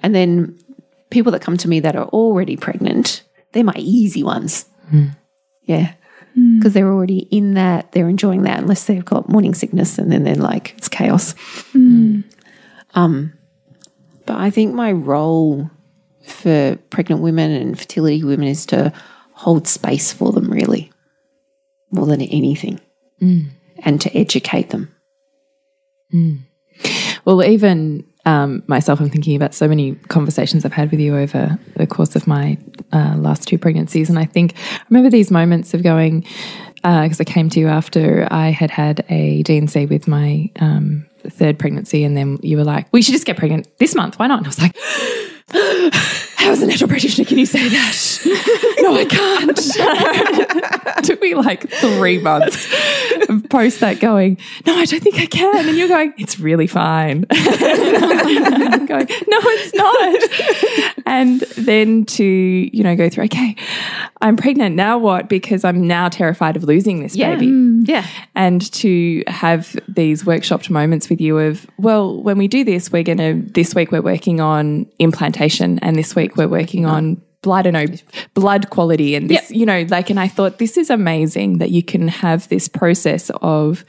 [0.00, 0.58] And then
[1.10, 4.64] people that come to me that are already pregnant, they're my easy ones.
[4.90, 5.16] Mm.
[5.62, 5.92] Yeah.
[6.38, 6.58] Mm.
[6.58, 10.24] Because they're already in that, they're enjoying that, unless they've got morning sickness and then
[10.24, 11.34] they're like, it's chaos.
[12.94, 13.32] Um,
[14.26, 15.70] but I think my role
[16.24, 18.92] for pregnant women and fertility women is to
[19.32, 20.92] hold space for them, really,
[21.90, 22.80] more than anything,
[23.84, 24.94] and to educate them.
[27.24, 31.58] Well, even um, myself, I'm thinking about so many conversations I've had with you over
[31.76, 32.58] the course of my
[32.92, 34.08] uh, last two pregnancies.
[34.08, 36.26] And I think I remember these moments of going,
[36.76, 41.58] because I came to you after I had had a D&C with my um, third
[41.58, 42.04] pregnancy.
[42.04, 44.18] And then you were like, we should just get pregnant this month.
[44.18, 44.38] Why not?
[44.38, 44.76] And I was like,
[46.40, 48.20] how as a natural practitioner can you say that?
[48.80, 49.56] no, I can't.
[51.04, 52.66] Took me like three months
[53.28, 55.68] of post that going, no, I don't think I can.
[55.68, 57.26] And you're going, it's really fine.
[57.30, 60.96] I'm going, no, it's not.
[61.06, 63.54] And then to, you know, go through, okay,
[64.22, 64.76] I'm pregnant.
[64.76, 65.28] Now what?
[65.28, 67.34] Because I'm now terrified of losing this Yeah.
[67.34, 67.86] baby mm.
[67.86, 68.06] Yeah.
[68.34, 73.02] and to have these workshopped moments with you of well when we do this we're
[73.02, 77.66] going to this week we're working on implantation and this week we're working on blood
[77.66, 77.96] I don't know
[78.34, 81.82] blood quality and this you know like and I thought this is amazing that you
[81.82, 83.84] can have this process of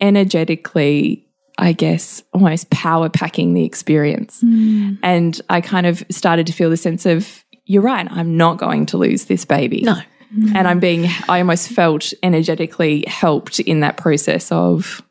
[0.00, 4.40] energetically I guess almost power packing the experience.
[4.40, 4.94] Hmm.
[5.02, 8.86] And I kind of started to feel the sense of you're right I'm not going
[8.86, 9.82] to lose this baby.
[9.82, 9.96] No.
[10.34, 10.56] Hmm.
[10.56, 15.02] and I'm being I almost felt energetically helped in that process of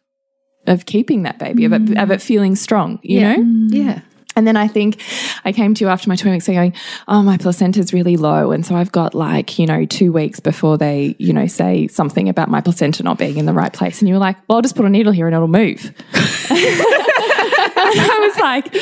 [0.67, 3.36] of keeping that baby of it, of it feeling strong you know?
[3.36, 3.67] Hmm.
[3.69, 4.02] Yeah.
[4.36, 5.02] And then I think
[5.44, 6.74] I came to you after my 20 weeks going,
[7.08, 8.52] oh, my placenta's really low.
[8.52, 12.30] And so I've got like, you know, two weeks before they, you know, say something
[12.30, 14.02] about my placenta not being in the right place.
[14.02, 15.84] And you were like, well, I'll just put a needle here and it'll move.
[16.13, 18.74] and I was like,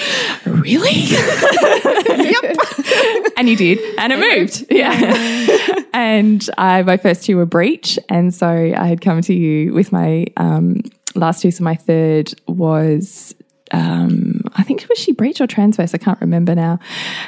[0.46, 0.92] really?
[2.30, 3.34] yep.
[3.38, 3.80] and you did.
[3.98, 4.66] And it moved.
[4.80, 5.76] Yeah.
[5.94, 8.00] and I, my first two were breech.
[8.08, 10.82] And so I had come to you with my um,
[11.16, 11.52] last two.
[11.52, 13.36] So my third was
[13.72, 15.94] um, I think was she breech or transverse?
[15.94, 16.80] I can't remember now.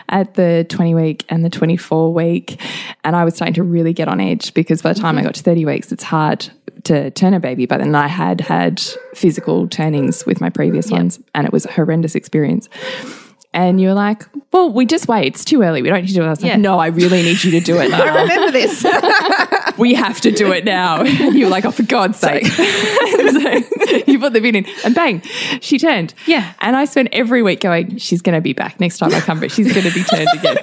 [0.10, 2.60] At the 20 week and the 24 week,
[3.04, 5.36] and I was starting to really get on edge because by the time I got
[5.36, 6.50] to 30 weeks, it's hard
[6.86, 7.66] to turn a baby.
[7.66, 8.82] But then I had had
[9.14, 12.70] physical turnings with my previous ones, and it was a horrendous experience.
[13.54, 14.24] And you're like,
[14.54, 15.28] well, we just wait.
[15.28, 15.82] It's too early.
[15.82, 16.26] We don't need to do it.
[16.26, 18.22] I was like, no, I really need you to do it now.
[18.22, 18.86] Remember this?
[19.82, 21.02] we have to do it now.
[21.22, 22.46] And you're like, oh, for God's sake.
[22.48, 22.60] so
[24.08, 25.22] you put the bin in and bang,
[25.60, 26.14] she turned.
[26.26, 26.54] Yeah.
[26.62, 29.40] And I spent every week going, she's going to be back next time I come,
[29.40, 30.58] but she's going to be turned again.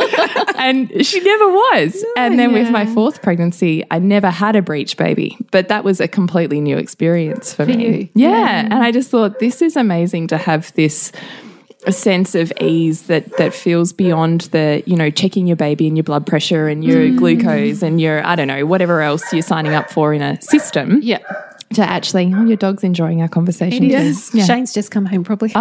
[0.56, 2.04] and she never was.
[2.16, 6.00] and then with my fourth pregnancy, I never had a breech baby, but that was
[6.00, 7.86] a completely new experience for, me.
[7.86, 8.08] you.
[8.14, 8.62] Yeah.
[8.64, 11.12] And I just thought, this is amazing to have this
[11.88, 15.96] a sense of ease that that feels beyond the you know checking your baby and
[15.96, 17.16] your blood pressure and your Mm.
[17.18, 21.00] glucose and your I don't know whatever else you're signing up for in a system
[21.02, 21.18] yeah.
[21.74, 23.96] to actually oh your dog's enjoying our conversation It too.
[23.96, 24.30] is.
[24.34, 24.44] Yeah.
[24.44, 25.48] Shane's just come home probably.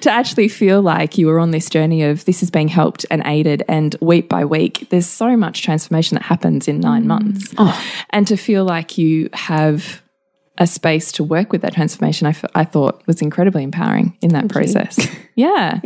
[0.00, 3.22] to actually feel like you were on this journey of this is being helped and
[3.26, 6.82] aided and week by week there's so much transformation that happens in Mm.
[6.82, 7.74] nine months Oh.
[8.10, 10.02] and to feel like you have
[10.60, 14.30] a space to work with that transformation I, f- I thought was incredibly empowering in
[14.34, 14.98] that process
[15.34, 15.80] yeah.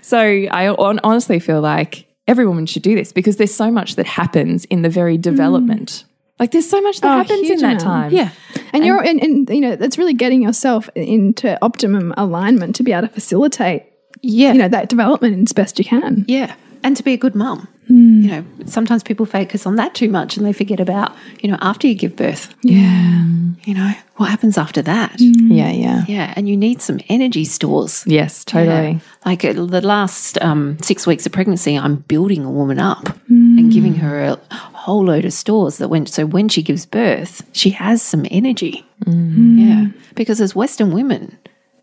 [0.00, 3.96] so i hon- honestly feel like every woman should do this because there's so much
[3.96, 5.22] that happens in the very mm.
[5.22, 6.04] development
[6.38, 8.30] like there's so much that Oh, happens in that time yeah.
[8.72, 12.92] And, you're, and, and you know, it's really getting yourself into optimum alignment to be
[12.92, 13.84] able to facilitate,
[14.22, 14.52] Yeah.
[14.52, 16.24] you know, that development as best you can.
[16.26, 16.54] Yeah.
[16.84, 17.68] And to be a good mum.
[17.88, 18.22] Hmm.
[18.22, 21.58] You know, sometimes people focus on that too much and they forget about, you know,
[21.60, 23.24] after you give birth, yeah
[23.64, 25.20] you know, what happens after that?
[25.20, 25.52] Hmm.
[25.52, 26.32] yeah yeah Yeah.
[26.36, 28.04] And you need some energy stores.
[28.06, 28.98] yes totally Yeah.
[29.24, 33.58] Like uh, the last um, six weeks of pregnancy, I'm building a woman up hmm.
[33.58, 37.42] and giving her a whole load of stores that when so when she gives birth,
[37.52, 38.84] she has some energy.
[39.06, 41.36] Yeah, because as Western women,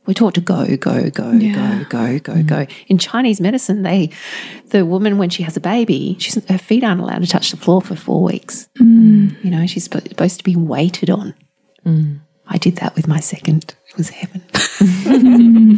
[0.09, 2.47] we're taught to go, go, go, go, go, go, mm.
[2.47, 2.65] go.
[2.87, 4.09] In Chinese medicine, they
[4.69, 7.57] the woman when she has a baby, she's her feet aren't allowed to touch the
[7.57, 8.67] floor for four weeks.
[8.79, 9.43] Mm.
[9.43, 11.35] You know, she's supposed to be waited on.
[11.85, 12.21] Mm.
[12.47, 13.75] I did that with my second.
[13.87, 14.41] It was heaven.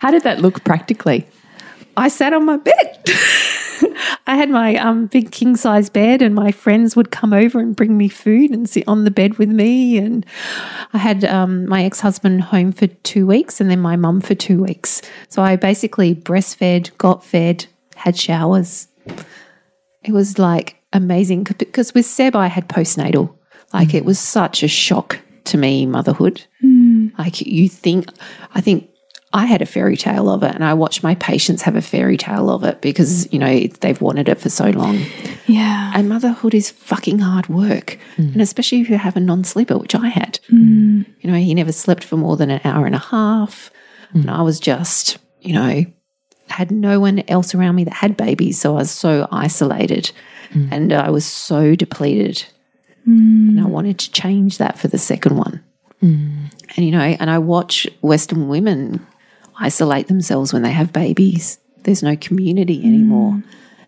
[0.00, 1.26] how did that look practically
[1.96, 3.04] I sat on my bed.
[4.26, 7.76] I had my um, big king size bed, and my friends would come over and
[7.76, 9.98] bring me food and sit on the bed with me.
[9.98, 10.24] And
[10.92, 14.34] I had um, my ex husband home for two weeks, and then my mum for
[14.34, 15.02] two weeks.
[15.28, 17.66] So I basically breastfed, got fed,
[17.96, 18.88] had showers.
[20.04, 23.34] It was like amazing because with Seb, I had postnatal.
[23.72, 26.44] Like it was such a shock to me, motherhood.
[27.18, 28.08] Like you think,
[28.54, 28.88] I think
[29.34, 32.16] I had a fairy tale of it, and I watched my patients have a fairy
[32.16, 34.98] tale of it because you know they've wanted it for so long.
[35.46, 35.92] Yeah.
[35.94, 38.32] And motherhood is fucking hard work, mm.
[38.32, 40.38] and especially if you have a non-sleeper, which I had.
[40.50, 41.06] Mm.
[41.20, 43.70] You know, he never slept for more than an hour and a half,
[44.14, 44.20] mm.
[44.20, 45.84] and I was just, you know,
[46.48, 50.12] had no one else around me that had babies, so I was so isolated,
[50.70, 52.44] and I was so depleted,
[53.06, 55.64] and I wanted to change that for the second one.
[56.02, 59.06] And you know, and I watch Western women
[59.62, 61.58] isolate themselves when they have babies.
[61.84, 63.32] There's no community anymore.
[63.32, 63.44] Mm.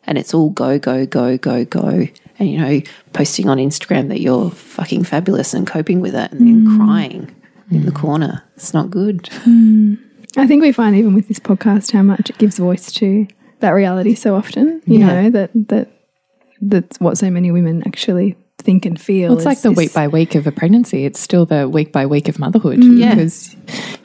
[0.07, 2.09] And it's all go, go, go, go, go.
[2.39, 2.81] And you know,
[3.13, 6.77] posting on Instagram that you're fucking fabulous and coping with it and then mm.
[6.77, 7.35] crying
[7.71, 7.97] in the mm.
[8.01, 8.43] corner.
[8.57, 9.29] It's not good.
[10.37, 13.27] I think we find even with this podcast how much it gives voice to
[13.61, 14.83] that reality so often.
[14.85, 15.07] You Yeah.
[15.23, 15.89] know that that
[16.61, 19.29] that's what so many women actually think and feel.
[19.29, 21.05] Well, it's is like the this- week by week of a pregnancy.
[21.05, 22.99] It's still the week by week of motherhood mm.
[22.99, 23.15] Yeah.
[23.15, 23.55] because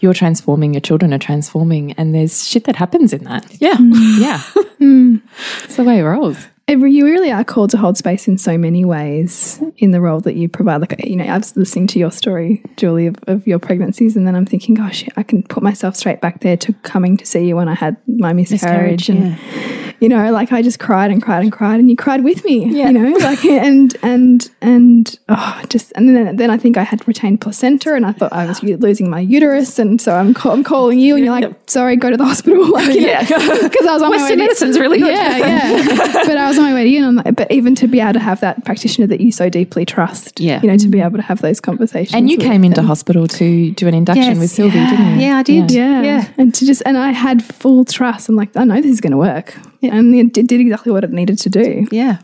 [0.01, 3.45] you're transforming, your children are transforming, and there's shit that happens in that.
[3.59, 3.75] Yeah.
[3.75, 4.19] Mm.
[4.19, 4.41] Yeah.
[4.79, 5.19] Mm.
[5.65, 6.47] it's the way it rolls.
[6.69, 10.19] Every, you really are called to hold space in so many ways in the role
[10.21, 10.81] that you provide.
[10.81, 14.27] Like, you know, I was listening to your story, Julie, of, of your pregnancies, and
[14.27, 17.47] then I'm thinking, gosh, I can put myself straight back there to coming to see
[17.47, 19.09] you when I had my miscarriage.
[19.09, 22.23] Miscarriage, and you know, like I just cried and cried and cried, and you cried
[22.23, 22.65] with me.
[22.65, 27.05] You know, like and and and oh, just and then then I think I had
[27.07, 30.99] retained placenta, and I thought I was losing my uterus, and so I'm, I'm calling
[30.99, 33.21] you, and you're like, sorry, go to the hospital, like, Yeah.
[33.23, 34.21] because I was on my way.
[34.21, 35.13] Western to- medicine's really good.
[35.13, 36.23] Yeah, yeah.
[36.25, 38.13] but I was on my way to you, and I'm but even to be able
[38.13, 40.61] to have that practitioner that you so deeply trust, Yeah.
[40.61, 43.27] you know, to be able to have those conversations, And you with came into hospital
[43.27, 44.89] to do an induction Yes, with Sylvie, yeah.
[44.89, 45.25] didn't you?
[45.25, 45.71] Yeah, I did.
[45.71, 46.01] Yeah.
[46.03, 46.27] Yeah.
[46.37, 48.29] And to just, and I had full trust.
[48.29, 49.55] I'm like, I know this is going to work.
[49.81, 51.87] And it did did exactly what it needed to do.
[51.91, 52.19] Yeah.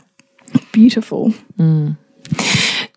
[0.72, 1.32] Beautiful.
[1.58, 1.96] Mm.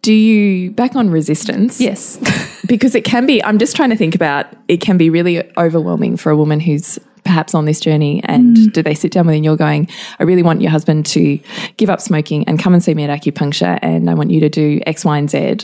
[0.10, 1.80] Do you back on resistance?
[1.80, 2.18] Yes.
[2.70, 6.18] because it can be i'm just trying to think about it can be really overwhelming
[6.18, 8.74] for a woman who's perhaps on this journey and mm.
[8.74, 9.88] do they sit down with you and you're going
[10.20, 11.40] i really want your husband to
[11.78, 14.50] give up smoking and come and see me at acupuncture and i want you to
[14.50, 15.58] do x y and z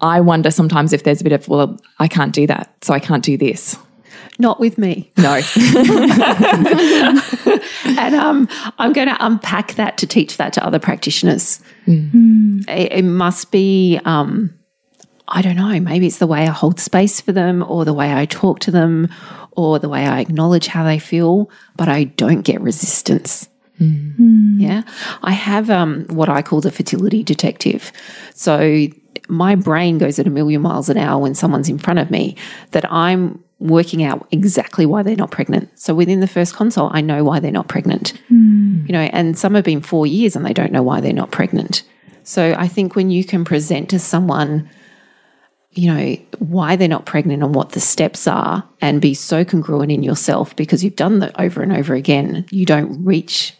[0.00, 3.00] i wonder sometimes if there's a bit of well i can't do that so i
[3.00, 3.76] can't do this
[4.42, 5.12] Not with me.
[5.18, 5.34] no
[7.86, 11.60] And um, I'm going to unpack that to teach that to other practitioners.
[12.68, 14.52] It, it must be, um,
[15.28, 18.12] I don't know, maybe it's the way I hold space for them or the way
[18.12, 19.08] I talk to them
[19.52, 23.48] or the way I acknowledge how they feel, but I don't get resistance.
[24.60, 24.82] Yeah.
[25.22, 27.92] I have um, what I call the fertility detective.
[28.34, 28.88] So
[29.28, 32.36] my brain goes at a million miles an hour when someone's in front of me
[32.72, 35.70] that I'm working out exactly why they're not pregnant.
[35.78, 38.10] So within the first consult, I know why they're not pregnant.
[38.28, 38.84] Hmm.
[38.86, 41.30] You know, and some have been four years and they don't know why they're not
[41.30, 41.84] pregnant.
[42.24, 44.68] So I think when you can present to someone,
[45.70, 49.92] you know, why they're not pregnant and what the steps are and be so congruent
[49.92, 53.56] in yourself because you've done that over and over again, you don't reach,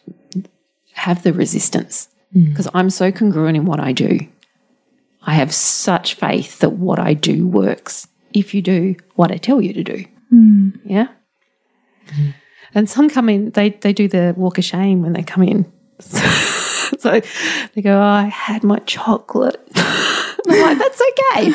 [0.94, 2.08] have the resistance.
[2.32, 2.50] Hmm.
[2.50, 4.20] Because I'm so congruent in what I do.
[5.24, 9.60] I have such faith that what I do works if you do what I tell
[9.60, 10.04] you to do.
[10.30, 10.70] Hmm.
[10.84, 11.08] Yeah.
[12.74, 15.70] And some come in, they, they do the walk of shame when they come in.
[16.00, 17.20] so
[17.74, 19.60] they go, oh, I had my chocolate.
[19.74, 21.52] I'm like, that's okay.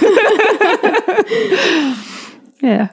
[2.61, 2.89] yeah.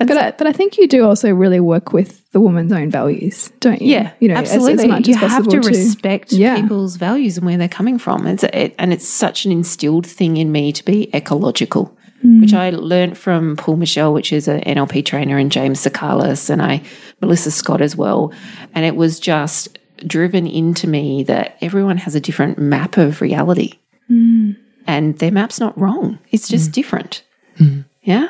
[0.00, 2.88] And But I, but I think you do also really work with the woman's own
[2.90, 3.92] values, don't you?
[3.94, 4.84] yeah, you know, absolutely.
[4.84, 6.60] As, much you as have to respect Yeah.
[6.60, 8.26] people's values and where they're coming from.
[8.28, 12.70] It's it, and it's such an instilled thing in me to be ecological, which I
[12.70, 16.82] learned from Paul Michelle, which is an NLP trainer, and James Sakalis, and I
[17.20, 18.32] Melissa Scott as well.
[18.74, 23.74] And it was just driven into me that everyone has a different map of reality,
[24.08, 24.52] hmm.
[24.86, 26.18] and their map's not wrong.
[26.30, 26.72] It's just hmm.
[26.72, 27.22] different.
[27.56, 27.80] Hmm.
[28.02, 28.28] Yeah.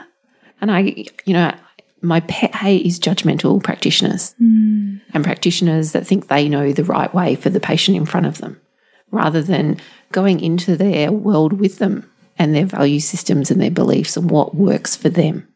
[0.61, 1.55] And I, you know,
[2.03, 4.35] my pet hate is judgmental practitioners
[5.15, 8.39] and practitioners that think they know the right way for the patient in front of
[8.39, 8.61] them
[9.11, 9.79] rather than
[10.13, 14.55] going into their world with them and their value systems and their beliefs and what
[14.55, 15.49] works for them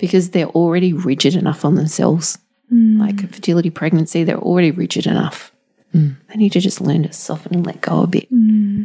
[0.00, 2.38] because they're already rigid enough on themselves.
[2.68, 2.98] Hmm.
[2.98, 5.52] Like fertility, pregnancy, they're already rigid enough.
[5.92, 6.10] Hmm.
[6.28, 8.28] They need to just learn to soften and let go a bit.
[8.28, 8.84] Hmm.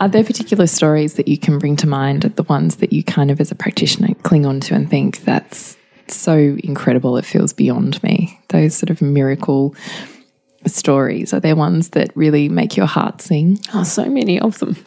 [0.00, 3.30] Are there particular stories that you can bring to mind, the ones that you kind
[3.30, 5.76] of as a practitioner cling on to and think that's
[6.08, 8.40] so incredible, it feels beyond me?
[8.48, 9.74] Those sort of miracle
[10.66, 13.58] stories, are there ones that really make your heart sing?
[13.74, 14.76] Oh, so many of them.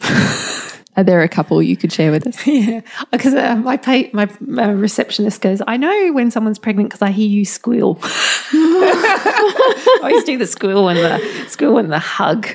[0.94, 2.46] Are there a couple you could share with us?
[2.46, 4.24] Yeah, because uh, my pay, my
[4.58, 7.98] uh, receptionist goes, I know when someone's pregnant because I hear you squeal.
[8.02, 12.46] I always do the squeal and the squeal and the hug.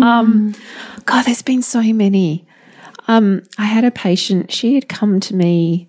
[0.00, 0.54] Um,
[1.06, 2.46] God, there's been so many.
[3.08, 4.52] Um, I had a patient.
[4.52, 5.88] She had come to me.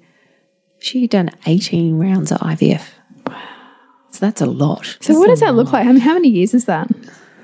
[0.79, 2.89] She had done 18 rounds of IVF.
[3.27, 3.41] Wow.
[4.09, 4.97] So that's a lot.
[4.99, 5.85] So what does that look like?
[5.85, 6.89] I mean, how many years is that?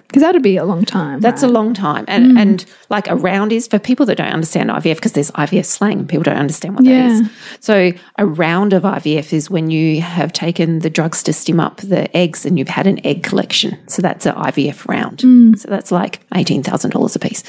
[0.09, 1.19] Because that would be a long time.
[1.19, 2.03] That's a long time.
[2.07, 2.41] And mm.
[2.41, 6.07] and like a round is for people that don't understand IVF, because there's IVF slang,
[6.07, 7.09] people don't understand what Yeah.
[7.09, 7.29] that is.
[7.59, 11.77] So a round of IVF is when you have taken the drugs to stim up
[11.77, 13.77] the eggs and you've had an egg collection.
[13.87, 15.19] So that's an IVF round.
[15.19, 15.59] Mm.
[15.59, 17.43] So that's like $18,000 a piece.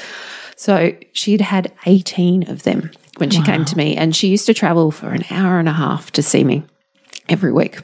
[0.55, 3.97] So she'd had 18 of them when she came to me.
[3.97, 6.61] And she used to travel for an hour and a half to see me
[7.27, 7.79] every week.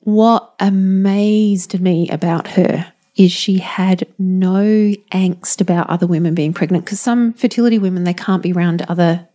[0.00, 4.62] What amazed me about her is she had no
[5.12, 9.28] angst about other women being pregnant because some fertility women they can't be around other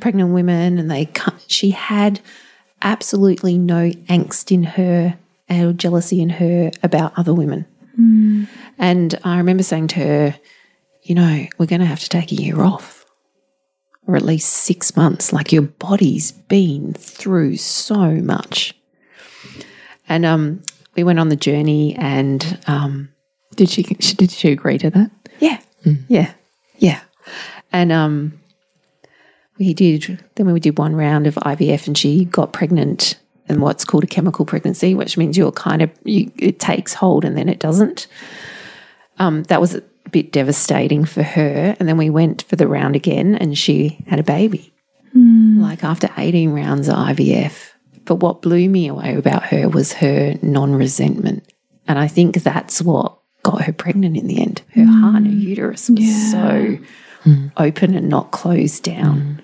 [0.00, 2.20] pregnant women and they can't she had
[2.82, 5.18] absolutely no angst in her
[5.50, 7.66] or jealousy in her about other women.
[8.78, 10.36] And i remember saying to her
[11.02, 13.04] you know we're going to have to take a year off
[14.06, 15.32] or at least six months.
[15.32, 18.74] Like your body's been through so much.
[20.08, 20.62] And um,
[20.96, 23.08] we went on the journey, and um,
[23.56, 25.10] Did she, she did she agree to that?
[25.40, 25.60] yeah,
[26.08, 26.32] yeah,
[26.78, 27.00] yeah.
[27.72, 28.40] And um,
[29.58, 30.22] we did.
[30.36, 34.06] Then we did one round of IVF, and she got pregnant and what's called a
[34.06, 38.06] chemical pregnancy, which means you're kind of you, it takes hold and then it doesn't.
[39.18, 42.96] Um, that was a bit devastating for her, and then we went for the round
[42.96, 44.72] again, and she had a baby,
[45.14, 47.70] like after 18 rounds of IVF.
[48.04, 51.50] But what blew me away about her was her non resentment,
[51.88, 54.62] and I think that's what got her pregnant in the end.
[54.74, 55.00] Her mm.
[55.00, 56.78] heart and her uterus was so
[57.24, 57.52] mm.
[57.56, 59.40] open and not closed down.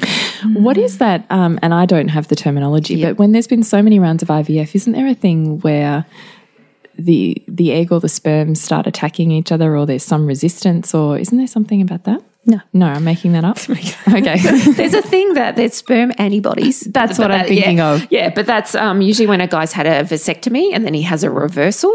[0.00, 0.60] Mm.
[0.62, 1.26] What is that?
[1.30, 4.28] Um, and I don't have the terminology, but when there's been so many rounds of
[4.28, 6.06] IVF, isn't there a thing where
[6.98, 11.18] the the egg or the sperm start attacking each other, or there's some resistance, or
[11.18, 12.22] isn't there something about that?
[12.46, 12.58] No.
[12.72, 13.58] no, I'm making that up.
[13.68, 14.36] okay,
[14.76, 16.80] There's a thing that there's sperm antibodies.
[16.90, 18.06] That's But what I'm thinking yeah, of.
[18.10, 21.22] Yeah, but that's um, usually when a guy's had a vasectomy and then he has
[21.22, 21.92] a reversal,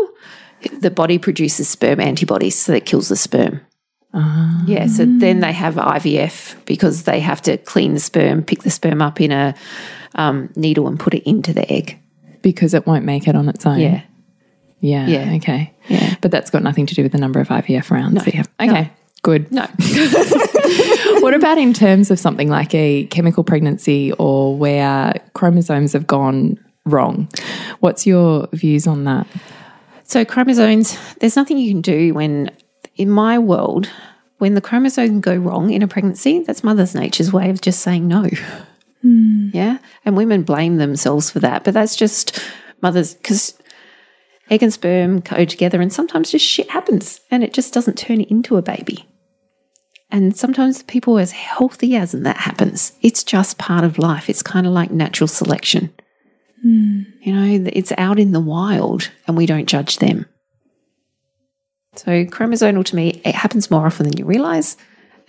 [0.79, 3.61] the body produces sperm antibodies, so that kills the sperm.
[4.67, 8.69] Yeah, so then they have IVF because they have to clean the sperm, pick the
[8.71, 9.55] sperm up in a
[10.15, 11.99] um, needle and put it into the egg.
[12.41, 13.79] because it won't make it on its own.
[13.79, 14.01] Yeah.
[14.79, 15.33] yeah, Yeah.
[15.35, 16.15] Okay, Yeah.
[16.21, 18.23] but that's got nothing to do with the number of IVF rounds.
[18.23, 18.89] that you have.
[19.24, 19.51] Okay, good.
[19.51, 19.68] No.
[21.22, 26.63] What about in terms of something like a chemical pregnancy or where chromosomes have gone
[26.86, 27.30] wrong?
[27.80, 29.26] What's your views on that?
[30.03, 32.51] So chromosomes, there's nothing you can do when,
[32.95, 33.89] in my world,
[34.38, 38.07] when the chromosomes go wrong in a pregnancy, that's mother's nature's way of just saying
[38.07, 38.30] no.
[39.01, 39.49] Hmm.
[39.51, 39.80] Yeah.
[40.03, 41.63] And women blame themselves for that.
[41.63, 42.39] But that's just
[42.82, 43.57] mother's, because
[44.49, 48.21] egg and sperm go together and sometimes just shit happens and it just doesn't turn
[48.21, 49.05] into a baby.
[50.11, 52.93] And sometimes people are as healthy as and that happens.
[53.01, 54.29] It's just part of life.
[54.29, 55.93] It's kind of like natural selection.
[56.61, 57.01] Hmm.
[57.21, 60.25] You know, it's out in the wild and we don't judge them.
[61.95, 64.77] So, chromosomal to me, it happens more often than you realize.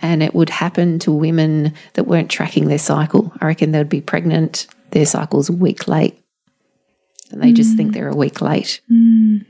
[0.00, 3.32] And it would happen to women that weren't tracking their cycle.
[3.40, 6.22] I reckon they'd be pregnant, their cycle's a week late.
[7.30, 8.80] And they just think they're a week late.
[8.90, 9.44] Mm.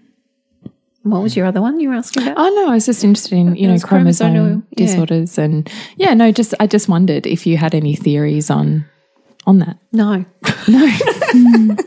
[1.02, 2.36] What was your other one you were asking about?
[2.36, 4.86] Oh no, I was just interested in you know chromosome chromosomal, yeah.
[4.86, 8.86] disorders and yeah, no, just I just wondered if you had any theories on
[9.46, 9.78] on that.
[9.92, 10.24] No,
[10.68, 11.76] no.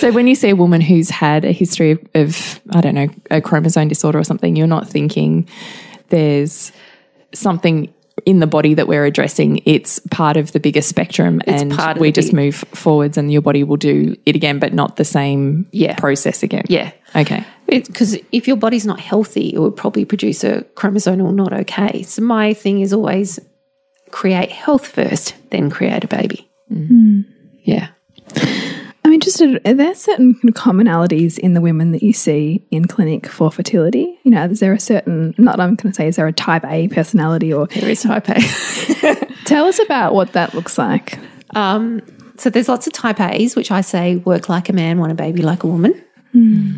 [0.00, 3.08] So when you see a woman who's had a history of, of I don't know
[3.30, 5.46] a chromosome disorder or something, you're not thinking
[6.08, 6.72] there's
[7.34, 7.92] something
[8.26, 9.62] in the body that we're addressing.
[9.64, 13.32] It's part of the bigger spectrum, and part of we just big- move forwards, and
[13.32, 15.94] your body will do it again, but not the same Yeah.
[15.96, 16.64] process again.
[16.68, 16.92] Yeah.
[17.16, 17.44] Okay.
[17.66, 22.02] Because if your body's not healthy, it would probably produce a chromosomal not okay.
[22.02, 23.38] So my thing is always
[24.10, 26.48] create health first, then create a baby.
[26.68, 27.20] Hmm.
[27.62, 27.88] Yeah.
[29.10, 33.50] I'm interested, are there certain commonalities in the women that you see in clinic for
[33.50, 34.16] fertility?
[34.22, 36.64] You know, is there a certain, not I'm going to say, is there a type
[36.64, 38.40] A personality or There is type A.
[39.46, 41.18] tell us about what that looks like?
[41.56, 42.02] Um,
[42.36, 45.16] so there's lots of type A's, which I say work like a man, want a
[45.16, 46.00] baby like a woman.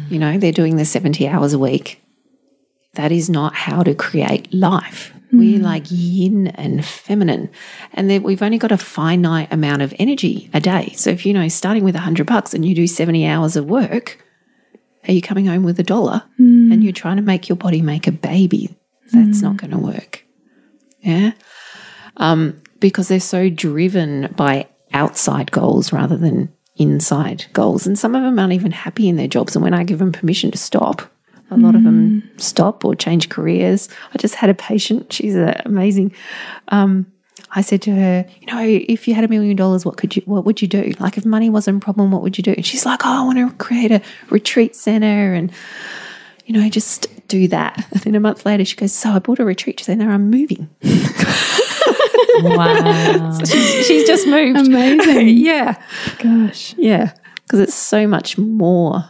[0.08, 2.02] You know, they're doing the 70 hours a week.
[2.94, 5.12] That is not how to create life.
[5.32, 5.62] We hmm.
[5.62, 7.50] like yin and feminine,
[7.94, 10.92] and then we've only got a finite amount of energy a day.
[10.96, 13.64] So if you know, starting with a hundred bucks and you do 70 hours of
[13.64, 14.22] work,
[15.08, 16.80] are you coming home with a dollar and hmm.
[16.82, 18.76] you're trying to make your body make a baby?
[19.12, 19.56] That's not hmm.
[19.56, 20.24] going to work.
[21.00, 21.32] Yeah
[22.16, 27.86] um, because they're so driven by outside goals rather than inside goals.
[27.86, 29.54] And some of them aren't even happy in their jobs.
[29.54, 31.10] And when I give them permission to stop,
[31.52, 33.88] a lot of them stop or change careers.
[34.14, 36.14] I just had a patient, she's amazing.
[36.68, 37.06] Um,
[37.54, 40.22] I said to her, you know, if you had a million dollars, what could you,
[40.24, 40.94] what would you do?
[40.98, 42.52] Like if money wasn't a problem, what would you do?
[42.52, 44.00] And she's like, oh, I want to create a
[44.30, 45.52] retreat center and,
[46.46, 47.86] you know, just do that.
[47.92, 50.10] And then a month later, she goes, so I bought a retreat center.
[50.10, 50.68] I'm moving.
[52.40, 53.38] Wow.
[53.44, 54.66] she's, she's just moved.
[54.66, 55.28] Amazing.
[55.38, 55.82] yeah.
[56.18, 56.74] Gosh.
[56.76, 57.12] Yeah.
[57.42, 59.04] Because it's so much more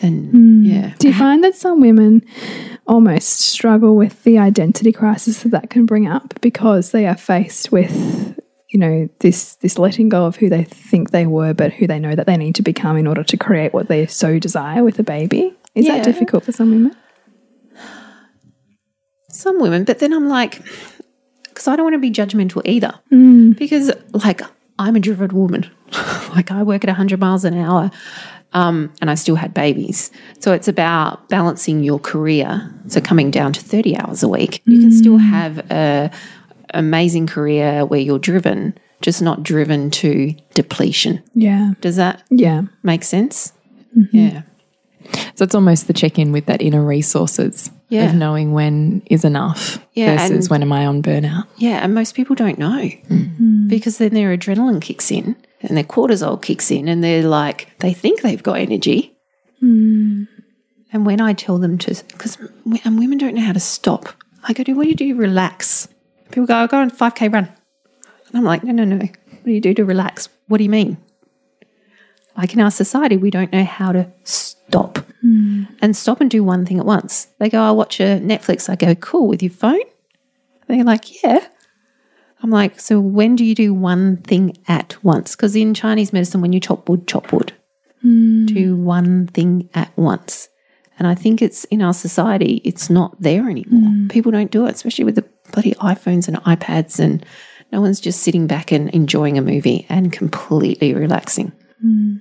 [0.00, 0.64] than, hmm.
[0.64, 0.94] yeah.
[0.98, 2.24] Do you find that some women
[2.86, 7.70] almost struggle with the identity crisis that that can bring up because they are faced
[7.72, 8.38] with,
[8.68, 11.98] you know, this this letting go of who they think they were, but who they
[11.98, 14.98] know that they need to become in order to create what they so desire with
[14.98, 15.54] a baby?
[15.74, 15.96] Is Yeah.
[15.96, 16.96] that difficult for some women?
[19.28, 20.60] Some women, but then I'm like,
[21.44, 22.94] because I don't want to be judgmental either.
[23.10, 23.52] Hmm.
[23.52, 24.42] Because, like,
[24.78, 25.70] I'm a driven woman.
[26.34, 27.90] like, I work at 100 miles an hour
[28.52, 30.10] um, and I still had babies.
[30.40, 32.72] So it's about balancing your career.
[32.88, 35.28] So coming down to 30 hours a week, you can still mm.
[35.28, 36.10] have a
[36.74, 41.22] amazing career where you're driven, just not driven to depletion.
[41.34, 41.72] Yeah.
[41.80, 42.62] Does that Yeah.
[42.82, 43.52] make sense?
[43.96, 44.16] Mm-hmm.
[44.16, 44.42] Yeah.
[45.34, 48.10] So it's almost the check in with that inner resources Yeah.
[48.10, 51.46] of knowing when is enough Yeah, versus when am I on burnout.
[51.56, 53.68] Yeah, and most people don't know mm.
[53.68, 57.92] because then their adrenaline kicks in and their cortisol kicks in and they're like, they
[57.92, 59.16] think they've got energy.
[59.60, 60.24] Hmm.
[60.92, 62.38] And when I tell them to, because
[62.84, 64.08] and women don't know how to stop,
[64.42, 65.14] I go, do what do you do?
[65.14, 65.88] Relax.
[66.30, 67.48] People go, I go on a 5K run.
[68.28, 68.96] And I'm like, no, no, no.
[68.96, 70.28] What do you do to relax?
[70.48, 70.96] What do you mean?
[72.36, 75.64] Like in our society, we don't know how to stop hmm.
[75.82, 77.28] and stop and do one thing at once.
[77.38, 78.68] They go, I'll watch a Netflix.
[78.68, 79.80] I go, cool, with your phone?
[80.66, 81.46] They're like, yeah.
[82.42, 85.36] I'm like, so when do you do one thing at once?
[85.36, 87.52] Because in Chinese medicine, when you chop wood, chop wood.
[88.02, 88.46] Hmm.
[88.46, 90.48] Do one thing at once.
[90.98, 93.90] And I think it's in our society, it's not there anymore.
[93.90, 94.08] Hmm.
[94.08, 97.24] People don't do it, especially with the bloody iPhones and iPads, and
[97.72, 101.52] no one's just sitting back and enjoying a movie and completely relaxing.
[101.80, 102.16] Hmm.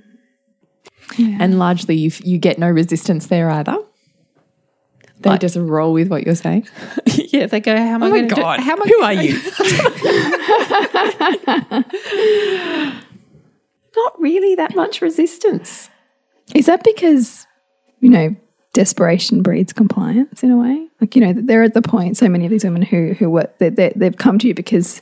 [1.17, 3.77] And largely, you you get no resistance there either.
[5.21, 6.67] They Like- just roll with what you're saying.
[7.31, 8.35] Yeah, they go, How am Oh my going to!
[8.41, 9.39] How am I Who are you?
[13.95, 15.89] Not really that much resistance.
[16.55, 17.45] Is that because,
[17.99, 18.35] you know,
[18.73, 20.87] desperation breeds compliance in a way?
[21.01, 23.49] Like, you know, they're at the point, so many of these women who, who were,
[23.59, 25.01] they, they, they've come to you because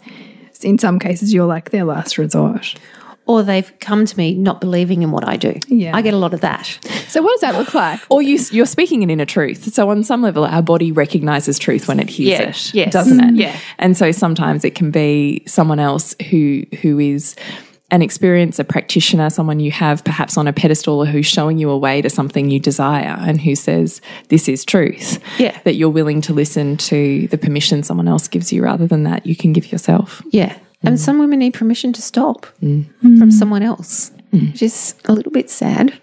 [0.61, 2.75] in some cases you're like their last resort.
[3.27, 5.53] Or they've come to me not believing in what I do.
[5.67, 5.95] Yeah.
[5.95, 6.65] I get a lot of that.
[7.07, 7.99] So what does that look like?
[8.09, 9.73] or you you're speaking an inner truth.
[9.73, 12.93] So on some level, our body recognizes truth when it hears Yeah, it, yes.
[12.93, 13.35] doesn't it?
[13.35, 13.57] Yeah.
[13.79, 17.35] And so sometimes it can be someone else who who is
[17.89, 21.69] an experience, a practitioner, someone you have perhaps on a pedestal or who's showing you
[21.69, 25.19] a way to something you desire and who says, This is truth.
[25.39, 25.57] Yeah.
[25.63, 29.25] That you're willing to listen to the permission someone else gives you rather than that
[29.25, 30.21] you can give yourself.
[30.31, 30.57] Yeah.
[30.83, 32.85] And some women need permission to stop Mm.
[33.19, 35.93] from someone else, which is a little bit sad.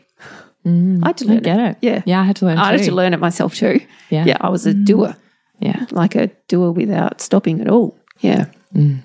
[0.66, 1.44] I had to learn Mm.
[1.44, 1.76] get it.
[1.82, 2.02] Yeah.
[2.06, 2.86] Yeah, I had to learn I had too.
[2.86, 3.80] to learn it myself too.
[4.10, 4.24] Yeah.
[4.26, 4.36] Yeah.
[4.40, 5.14] I was a doer,
[5.60, 5.86] Yeah.
[5.90, 7.96] like a doer without stopping at all.
[8.20, 8.46] Yeah.
[8.74, 9.02] Mm.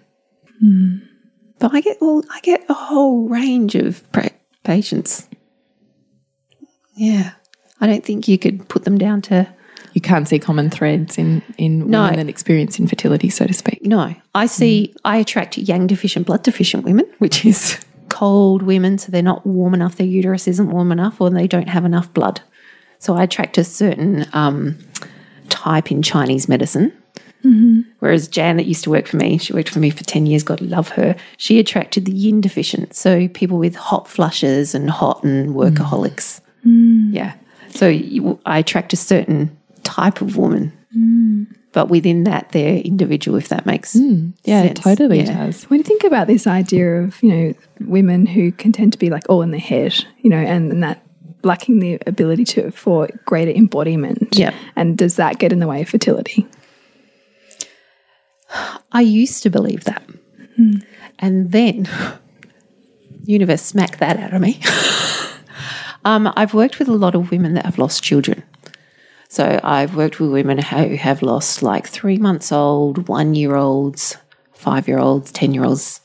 [1.59, 4.32] But I get all, I get a whole range of pra-
[4.63, 5.28] patients.
[6.95, 7.32] Yeah.
[7.82, 9.47] I don't think you could put them down to
[10.00, 12.04] You can't see common threads in, in No.
[12.04, 13.86] women that experience infertility, so to speak.
[13.86, 14.95] No, I see.
[15.04, 17.78] I attract yang deficient, blood deficient women, which is
[18.08, 18.97] cold women.
[18.97, 19.97] So they're not warm enough.
[19.97, 22.39] Their uterus isn't warm enough, or they don't have enough blood.
[23.00, 24.78] So I attract a certain um,
[25.50, 26.93] type in Chinese medicine.
[27.43, 27.82] Mm-hmm.
[28.00, 30.43] Whereas Jan, that used to work for me, she worked for me for 10 years,
[30.43, 31.14] God love her.
[31.36, 32.95] She attracted the yin deficient.
[32.95, 35.56] So people with hot flushes and hot and mm.
[35.56, 36.39] workaholics.
[36.66, 37.14] Mm.
[37.14, 37.34] Yeah.
[37.72, 39.59] So you, I attract a certain
[39.90, 40.72] type of woman.
[40.96, 41.48] Mm.
[41.72, 44.34] But within that, they're individual, if that makes mm.
[44.44, 44.80] Yeah, sense.
[44.80, 45.46] it totally Yeah.
[45.46, 45.64] does.
[45.66, 49.10] When you think about this idea of, you know, women who can tend to be
[49.10, 51.04] like all in their head, you know, and, and that
[51.44, 54.38] lacking the ability to for greater embodiment.
[54.38, 54.54] Yep.
[54.76, 56.48] And does that get in the way of fertility?
[58.92, 60.04] I used to believe that.
[60.56, 60.78] Hmm.
[61.20, 61.88] And then
[63.26, 64.60] universe smacked that out of me.
[66.06, 68.44] um, I've worked with a lot of women that have lost children.
[69.30, 74.17] So I've worked with women who have lost like three months old, one year olds,
[74.53, 76.01] five year olds, 10 year olds.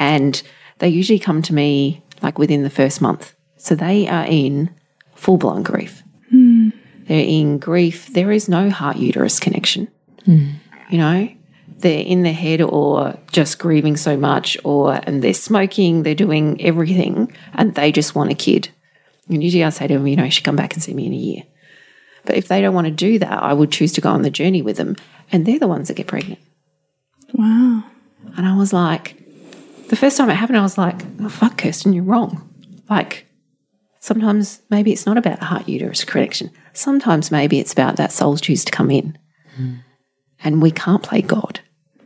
[0.00, 0.42] And
[0.78, 3.36] they usually come to me like within the first month.
[3.56, 4.74] So they are in
[5.14, 6.02] full blown grief.
[6.30, 6.70] Hmm.
[7.06, 8.12] They're in grief.
[8.12, 9.86] There is no heart uterus connection.
[10.24, 10.54] Hmm.
[10.90, 11.28] You know,
[11.78, 16.60] they're in their head or just grieving so much, or and they're smoking, they're doing
[16.60, 18.70] everything, and they just want a kid.
[19.28, 21.06] And usually I say to them, you know, you should come back and see me
[21.06, 21.42] in a year.
[22.26, 24.30] But if they don't want to do that, I would choose to go on the
[24.30, 24.96] journey with them,
[25.32, 26.40] and they're the ones that get pregnant.
[27.32, 27.84] Wow.
[28.36, 29.16] And I was like,
[29.88, 32.48] the first time it happened, I was like, oh, fuck, Kirsten, you're wrong.
[32.90, 33.26] Like,
[34.00, 36.50] sometimes maybe it's not about a heart uterus connection.
[36.72, 39.16] Sometimes maybe it's about that soul's choose to come in.
[39.54, 39.74] Hmm.
[40.40, 41.60] And we can't play God.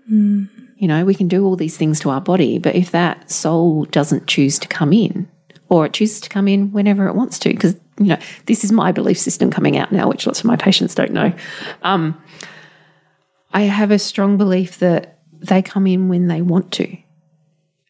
[0.07, 0.45] Hmm.
[0.77, 3.85] You know, we can do all these things to our body, but if that soul
[3.87, 5.29] doesn't choose to come in,
[5.69, 8.73] or it chooses to come in whenever it wants to, because, you know, this is
[8.73, 11.33] my belief system coming out now, which lots of my patients don't know.
[11.83, 12.21] Um,
[13.53, 16.97] I have a strong belief that they come in when they want to.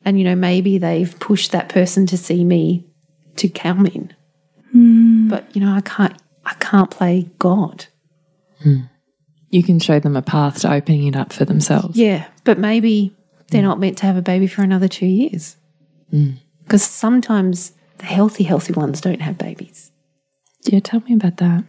[0.05, 2.87] And, you know, maybe they've pushed that person to see me
[3.37, 4.13] to come in.
[4.73, 5.29] Hmm.
[5.29, 7.87] But, you know, I can't I can't play God.
[8.63, 8.81] Hmm.
[9.51, 11.97] You can show them a path to opening it up for themselves.
[11.97, 12.27] Yeah.
[12.45, 13.15] But maybe
[13.49, 13.69] they're hmm.
[13.69, 15.57] not meant to have a baby for another two years.
[16.65, 19.90] Because sometimes the healthy, healthy ones don't have babies.
[20.65, 21.65] Yeah, tell me about that.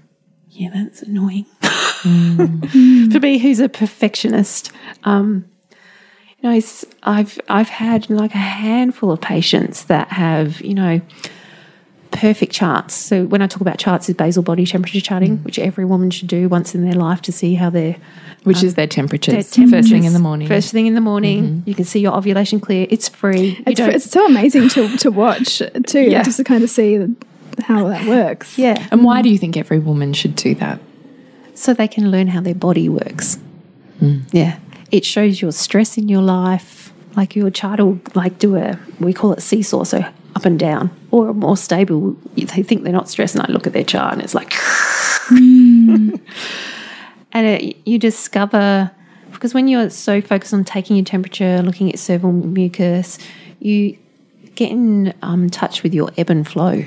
[0.49, 1.45] Yeah, that's annoying.
[1.61, 3.11] Mm.
[3.13, 4.71] For me, who's a perfectionist,
[5.03, 10.73] um, you know, it's, I've I've had like a handful of patients that have, you
[10.73, 10.99] know,
[12.11, 12.93] perfect charts.
[12.93, 15.43] So when I talk about charts, is basal body temperature charting, mm.
[15.45, 17.95] which every woman should do once in their life to see how they're
[18.43, 19.51] Which is um, their temperatures.
[19.51, 20.47] their First thing in the morning.
[20.47, 21.69] First thing in the morning, mm-hmm.
[21.69, 22.87] you can see your ovulation clear.
[22.89, 23.63] It's free.
[23.65, 26.23] It's, don't- it's so amazing to, to watch too, Yeah.
[26.23, 26.97] just to kind of see
[27.59, 28.57] how that works.
[28.57, 30.79] yeah, and why do you think every woman should do that?
[31.61, 33.39] so they can learn how their body works.
[34.31, 34.57] Yeah,
[34.89, 36.91] it shows your stress in your life.
[37.15, 40.03] Like your chart will like do a we call it seesaw, so
[40.35, 42.13] up and down, or more stable.
[42.35, 44.53] They think they're not stressed, and I look at their chart, and it's like,
[45.29, 46.19] and
[47.33, 48.89] it, you discover
[49.31, 53.19] because when you're so focused on taking your temperature, looking at cervical mucus,
[53.59, 53.97] you
[54.55, 56.85] get in um, touch with your ebb and flow.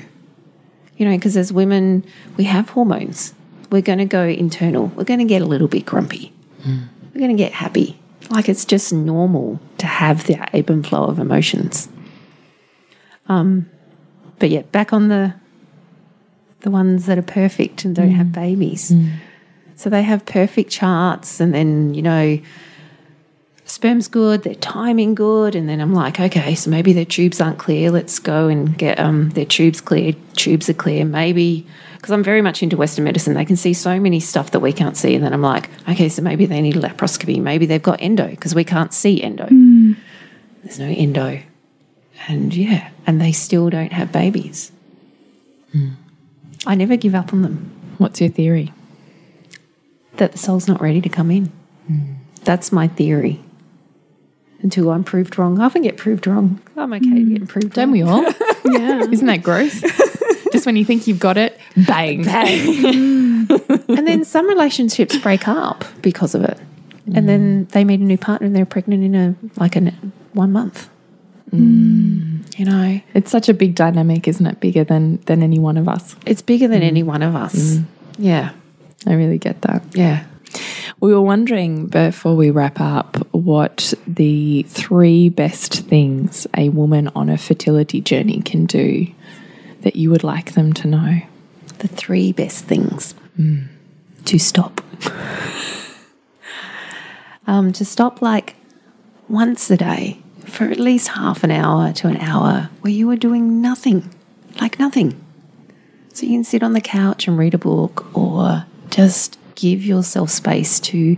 [0.97, 2.05] You know, because as women,
[2.37, 3.33] we have hormones.
[3.69, 4.87] We're going to go internal.
[4.87, 6.31] We're going to get a little bit grumpy.
[6.63, 6.83] Hmm.
[7.13, 7.99] We're going to get happy.
[8.29, 11.89] Like it's just normal to have the ebb and flow of emotions.
[13.27, 13.69] Um,
[14.39, 15.35] but yeah, back on the
[16.61, 18.15] the ones that are perfect and don't hmm.
[18.15, 18.89] have babies.
[18.89, 19.09] Hmm.
[19.75, 22.39] So they have perfect charts, and then you know,
[23.85, 27.59] sperm's good, their timing good, and then I'm like, okay, so maybe their tubes aren't
[27.59, 27.91] clear.
[27.91, 30.15] Let's go and get um, their tubes cleared.
[30.33, 33.35] Tubes are clear, maybe because I'm very much into Western medicine.
[33.35, 36.09] They can see so many stuff that we can't see, and then I'm like, okay,
[36.09, 37.39] so maybe they need a laparoscopy.
[37.39, 39.45] Maybe they've got endo because we can't see endo.
[39.45, 39.93] Hmm.
[40.63, 41.41] There's no endo,
[42.27, 44.71] and yeah, and they still don't have babies.
[45.73, 45.89] Hmm.
[46.65, 48.73] I never give up on them What's your theory?
[50.17, 51.51] that the soul's not ready to come in.
[51.85, 52.13] Hmm.
[52.45, 53.44] That's my theory.
[54.65, 55.59] Until I'm proved wrong.
[55.59, 56.59] I often get proved wrong.
[56.75, 57.47] I'm okay getting mm.
[57.47, 57.91] proved Don't wrong.
[57.91, 58.23] we all?
[58.65, 59.03] Yeah.
[59.03, 59.79] Isn't that gross?
[60.51, 62.23] Just when you think you've got it, bang.
[62.23, 62.59] Bang.
[63.47, 63.89] Mm.
[63.95, 66.57] and then some relationships break up because of it.
[67.05, 67.27] And mm.
[67.27, 69.93] then they meet a new partner and they're pregnant in a like a
[70.33, 70.89] one month.
[71.51, 74.59] You know, It's such a big dynamic, isn't it?
[74.59, 76.15] Bigger than than any one of us.
[76.25, 77.77] it's bigger than any one of us.
[78.17, 78.49] Yeah,
[79.05, 79.83] I really get that.
[79.93, 80.25] yeah.
[80.99, 87.29] We were wondering before we wrap up what the three best things a woman on
[87.29, 89.07] a fertility journey can do
[89.81, 91.21] that you would like them to know.
[91.79, 93.13] The three best things
[94.25, 94.81] to stop.
[97.47, 98.55] um, to stop like
[99.27, 103.15] once a day for at least half an hour to an hour where you are
[103.17, 104.13] doing nothing,
[104.61, 105.21] like nothing.
[106.13, 110.29] So you can sit on the couch and read a book or just give yourself
[110.29, 111.17] space to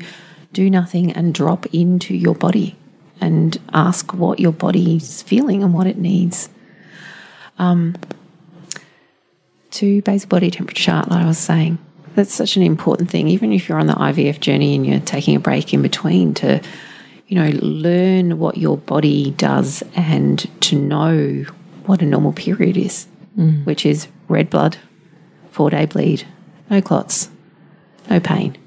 [0.54, 2.76] do nothing and drop into your body
[3.20, 6.50] and ask what your body's feeling and what it needs.
[7.60, 7.96] Um,
[9.72, 11.78] to basal body temperature chart, like I was saying,
[12.16, 13.28] that's such an important thing.
[13.28, 16.62] Even if you're on the IVF journey and you're taking a break in between, to
[17.28, 21.46] you know learn what your body does and to know
[21.86, 23.08] what a normal period is,
[23.66, 24.78] which is red blood,
[25.52, 26.26] four day bleed,
[26.70, 27.30] no clots,
[28.10, 28.58] no pain,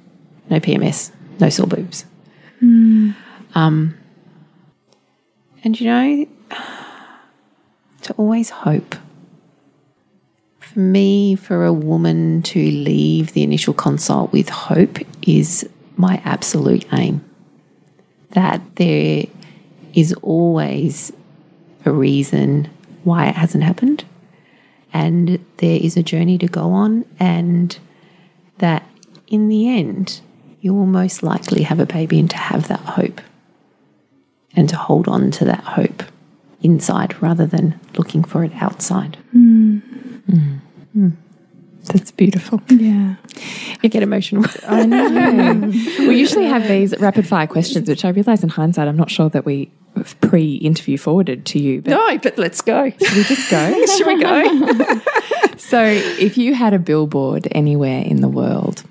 [0.49, 2.05] no PMS, no sore boobs.
[3.55, 3.97] Um,
[5.64, 6.26] and you know,
[8.03, 8.95] to always hope.
[10.59, 16.86] For me, for a woman to leave the initial consult with hope is my absolute
[16.93, 17.24] aim.
[18.30, 19.24] That there
[19.95, 21.12] is always
[21.84, 22.70] a reason
[23.03, 24.05] why it hasn't happened,
[24.93, 27.76] and there is a journey to go on, and
[28.59, 28.86] that
[29.30, 30.20] in the end,
[30.60, 33.20] you will most likely have a baby and to have that hope
[34.54, 36.02] and to hold on to that hope
[36.62, 39.16] inside rather than looking for it outside.
[39.34, 39.80] Mm.
[40.94, 41.12] Mm.
[41.84, 42.60] That's beautiful.
[42.68, 43.16] Yeah.
[43.82, 44.44] I get emotional.
[44.66, 45.66] I know.
[46.00, 49.30] we usually have these rapid fire questions, which I realise in hindsight, I'm not sure
[49.30, 49.70] that we
[50.20, 51.82] pre interview forwarded to you.
[51.82, 52.90] But no, but let's go.
[52.90, 53.86] should we just go?
[53.96, 55.00] Should we go?
[55.56, 58.84] so, if you had a billboard anywhere in the world,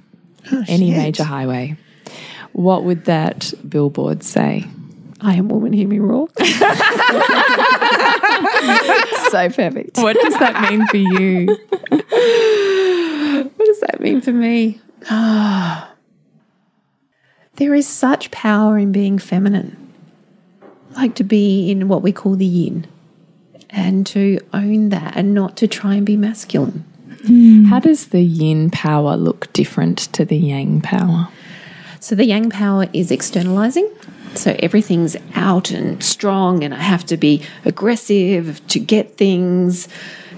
[0.52, 1.78] Oh, any major highway,
[2.54, 4.66] what would that billboard say?
[5.22, 6.28] I am woman, hear me roar.
[9.30, 9.98] So perfect.
[9.98, 11.46] What does that mean for you?
[13.56, 14.80] What does that mean for me?
[17.56, 19.76] There is such power in being feminine.
[20.96, 22.88] Like to be in what we call the yin
[23.70, 26.86] and to own that and not to try and be masculine.
[27.26, 27.66] Hmm.
[27.66, 31.30] How does the yin power look different to the yang power?
[32.00, 33.90] So the yang power is externalizing.
[34.36, 39.88] So everything's out and strong, and I have to be aggressive to get things,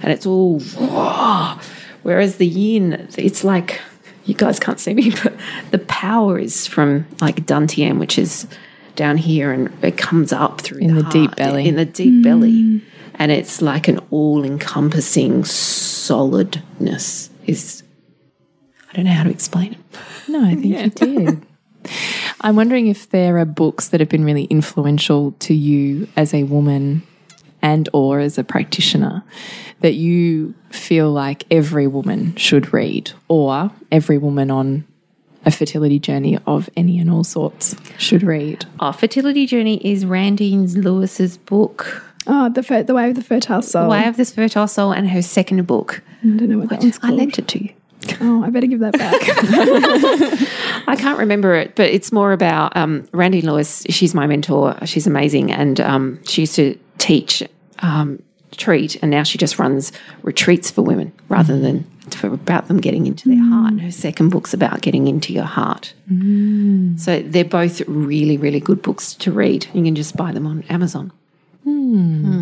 [0.02, 1.60] and it's all raw.
[2.04, 3.82] Whereas the yin, it's like
[4.26, 5.34] you guys can't see me, but
[5.72, 8.48] the power is from like dantian, which is
[8.96, 11.68] down here, and it comes up through In the deep heart, belly.
[11.68, 12.78] in the deep belly, hmm.
[13.22, 17.84] And it's like an all encompassing solidness is
[18.90, 19.80] I don't know how to explain it.
[20.28, 21.46] No, I think you did.
[22.42, 26.46] I'm wondering if there are books that have been really influential to you as a
[26.46, 27.04] woman
[27.62, 29.24] and or as a practitioner
[29.82, 34.84] that you feel like every woman should read or every woman on
[35.46, 38.66] a fertility journey of any and all sorts should read.
[38.80, 42.04] Our fertility journey is Randy Lewis's book,
[42.34, 43.84] Oh, the the way of the fertile soul.
[43.84, 46.02] The Way of this Fertile Soul, and her second book.
[46.24, 47.74] I don't know what that one's I lent it to you.
[48.22, 49.22] Oh, I better give that back.
[50.88, 53.84] I can't remember it, but it's more about um, Randy Lewis.
[53.90, 54.78] She's my mentor.
[54.86, 57.44] She's amazing, and um, she used to teach
[57.80, 58.24] um,
[58.56, 59.92] treat, and now she just runs
[60.24, 63.74] retreats for women rather than for about them getting into their heart.
[63.74, 65.94] And her second book's about getting into your heart.
[66.98, 69.68] So they're both really, really good books to read.
[69.74, 71.12] You can just buy them on Amazon.
[71.64, 72.42] Hmm.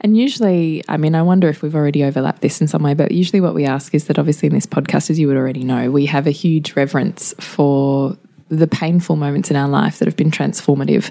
[0.00, 3.12] And usually, I mean, I wonder if we've already overlapped this in some way, but
[3.12, 5.90] usually what we ask is that obviously in this podcast, as you would already know,
[5.90, 8.16] we have a huge reverence for
[8.48, 11.10] the painful moments in our life that have been transformative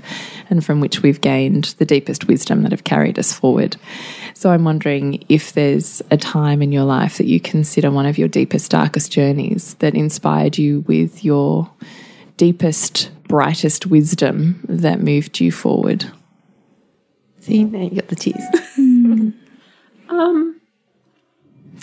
[0.49, 3.77] and from which we've gained the deepest wisdom that have carried us forward.
[4.35, 8.19] So I'm wondering if there's a time in your life that you consider one of
[8.19, 11.71] your deepest, darkest journeys that inspired you with your
[12.37, 16.11] deepest, brightest wisdom that moved you forward.
[17.41, 18.43] See, now you got the tears.
[18.75, 19.29] Hmm.
[20.09, 20.61] Um,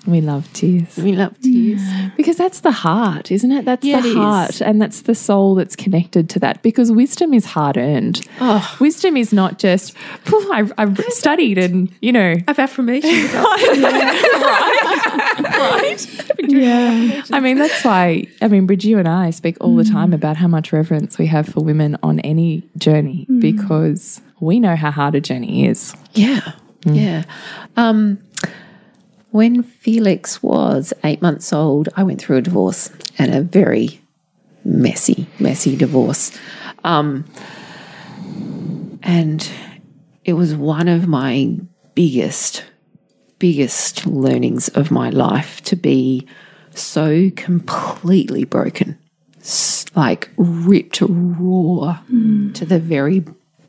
[0.07, 0.97] we love tears.
[0.97, 1.83] we love tears.
[2.17, 3.65] Because that's the heart, isn't it?
[3.65, 4.15] That's Yeah, the is.
[4.15, 6.63] heart, and that's the soul that's connected to that.
[6.63, 8.27] Because wisdom is hard earned.
[8.41, 8.77] Oh.
[8.81, 9.95] Wisdom is not just
[10.53, 12.37] I've, I've studied and you know.
[12.47, 13.03] I've Of
[15.61, 16.27] affirmation.
[16.49, 17.23] yeah.
[17.33, 18.27] I mean, that's why.
[18.41, 19.93] I mean, Bridge, you and I speak all the Mm.
[19.93, 23.41] time about how much reverence we have for women on any journey Mm.
[23.41, 25.95] because we know how hard a journey is.
[26.15, 26.53] Yeah,
[26.85, 27.25] yeah.
[27.77, 28.19] Um,
[29.31, 34.01] when Felix was eight months old, I went through a divorce and a very
[34.65, 36.31] messy, messy divorce.
[36.85, 37.25] Um,
[39.03, 39.49] and
[40.25, 41.57] it was one of my
[41.95, 42.65] biggest,
[43.39, 46.27] biggest learnings of my life to be
[46.75, 48.99] so completely broken,
[49.95, 52.01] like ripped raw
[52.55, 53.25] to the very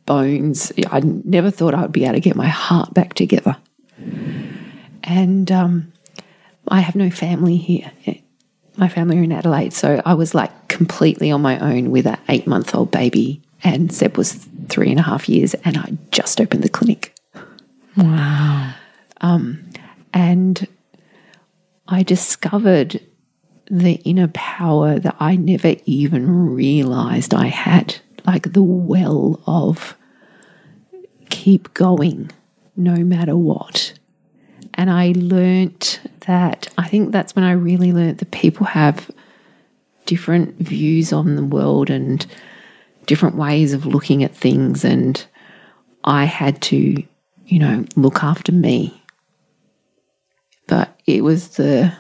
[0.06, 0.72] bones.
[0.88, 3.58] I never thought I would be able to get my heart back together.
[5.04, 5.94] And um,
[6.68, 7.92] I have no family here.
[8.78, 9.74] My family are in Adelaide.
[9.74, 13.42] So I was like completely on my own with an eight month old baby.
[13.64, 15.54] And Seb was three and a half years.
[15.66, 17.14] And I just opened the clinic.
[17.98, 18.74] Wow.
[19.22, 19.70] Um,
[20.14, 20.68] and
[21.88, 23.02] I discovered
[23.70, 29.96] the inner power that I never even realized I had like the well of
[31.30, 32.32] keep going
[32.76, 33.94] no matter what.
[34.74, 39.10] And I learnt that I think that's when I really learnt that people have
[40.06, 42.26] different views on the world and
[43.06, 44.84] different ways of looking at things.
[44.84, 45.24] And
[46.04, 47.04] I had to,
[47.46, 48.99] you know, look after me
[50.70, 51.92] but it was the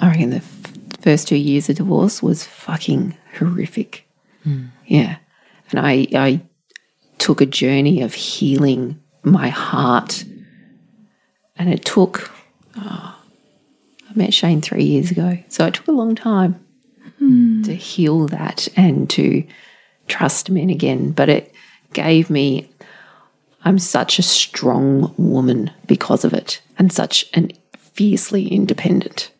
[0.00, 4.06] I reckon the f- first two years of divorce was fucking horrific.
[4.42, 4.66] Hmm.
[4.86, 5.16] Yeah,
[5.70, 6.42] and I I
[7.18, 10.24] took a journey of healing my heart,
[11.56, 12.30] and it took.
[12.76, 13.16] Oh,
[14.08, 16.64] I met Shane three years ago, so it took a long time
[17.18, 17.62] hmm.
[17.62, 19.44] to heal that and to
[20.08, 21.12] trust men again.
[21.12, 21.54] But it
[21.92, 22.70] gave me
[23.64, 27.52] I'm such a strong woman because of it and such an
[28.00, 29.30] fiercely independent.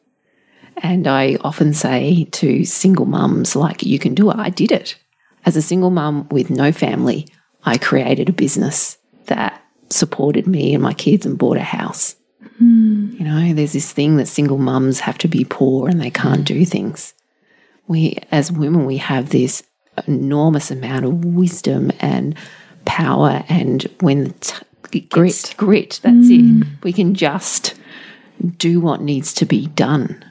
[0.83, 4.37] And I often say to single mums, like, you can do it.
[4.37, 4.97] I did it.
[5.47, 7.27] As a single mum with no family,
[7.65, 8.99] I created a business
[9.29, 12.17] that supported me and my kids and bought a house.
[12.59, 13.15] Hmm.
[13.19, 16.45] You know, there's this thing that single mums have to be poor and they can't
[16.45, 17.15] do things.
[17.89, 19.63] We, as women, we have this
[20.07, 22.37] enormous amount of wisdom and
[22.85, 23.43] power.
[23.49, 26.43] And when the t- it gets- grit, that's it.
[26.43, 26.63] Hmm.
[26.83, 27.80] We can just
[28.57, 30.25] do what needs to be done.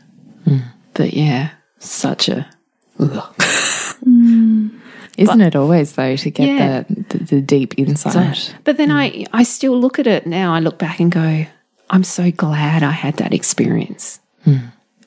[0.46, 0.58] Hmm.
[0.94, 2.48] But yeah, such a.
[3.00, 3.36] ugh.
[4.04, 4.70] Hmm.
[5.18, 6.84] Isn't it always though to get Yeah.
[6.84, 8.56] the, the the deep insight?
[8.64, 9.24] But then I, hmm.
[9.34, 10.54] I still look at it now.
[10.54, 11.46] I look back and go,
[11.90, 14.20] I'm so glad I had that experience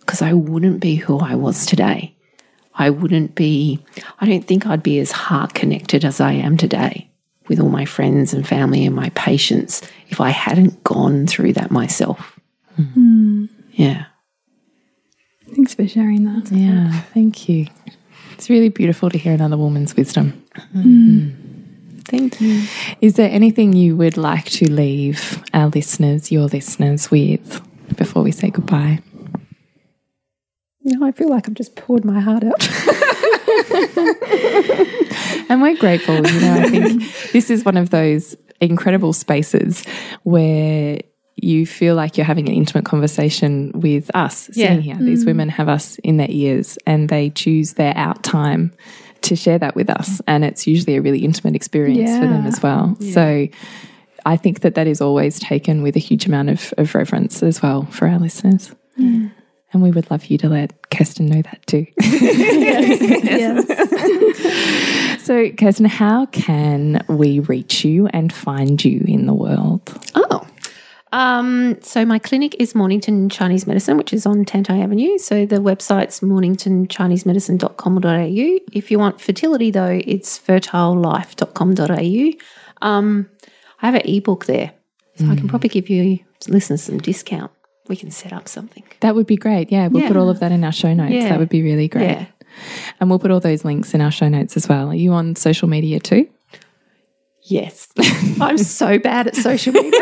[0.00, 2.14] because I wouldn't be who I was today.
[2.74, 3.84] I wouldn't be,
[4.18, 7.10] I don't think I'd be as heart connected as I am today
[7.48, 11.70] with all my friends and family and my patients if I hadn't gone through that
[11.70, 12.31] myself.
[13.72, 14.06] Yeah.
[15.54, 16.50] Thanks for sharing that.
[16.50, 17.66] Yeah, thank you.
[18.32, 20.42] It's really beautiful to hear another woman's wisdom.
[20.74, 21.36] Mm.
[22.04, 22.64] Thank you.
[23.00, 27.60] Is there anything you would like to leave our listeners, your listeners, with
[27.96, 29.00] before we say goodbye?
[30.84, 32.68] No, I feel like I've just poured my heart out.
[35.48, 36.14] And we're grateful.
[36.14, 37.02] You know, I think
[37.32, 39.84] this is one of those incredible spaces
[40.22, 40.98] where
[41.42, 44.94] you feel like you're having an intimate conversation with us sitting Yeah.
[44.94, 44.96] here.
[44.96, 45.26] These mm.
[45.26, 48.72] women have us in their ears and they choose their out time
[49.22, 50.20] to share that with us.
[50.26, 52.96] And it's usually a really intimate experience for them as well.
[53.12, 53.48] So
[54.24, 57.62] I think that that is always taken with a huge amount of, of reverence as
[57.62, 58.72] well for our listeners.
[58.96, 61.86] And we would love you to let Kirsten know that too.
[62.00, 63.66] yes.
[65.22, 69.96] So, Kirsten, how can we reach you and find you in the world?
[70.16, 70.44] Oh.
[71.12, 75.18] Um, so my clinic is Mornington Chinese Medicine, which is on Tanti Avenue.
[75.18, 78.58] So the website's morningtonchinesemedicine.com.au.
[78.72, 82.86] If you want fertility though, it's fertilelife.com.au.
[82.86, 83.28] Um,
[83.80, 84.72] I have an ebook there.
[85.16, 87.52] So I can probably give you listeners some discount.
[87.86, 88.82] We can set up something.
[89.00, 89.70] That would be great.
[89.70, 91.12] Yeah, we'll put all of that in our show notes.
[91.12, 91.28] Yeah.
[91.28, 92.04] That would be really great.
[92.04, 92.24] Yeah.
[92.98, 94.88] And we'll put all those links in our show notes as well.
[94.88, 96.28] Are you on social media too?
[97.44, 97.88] Yes.
[98.40, 99.90] I'm so bad at social media.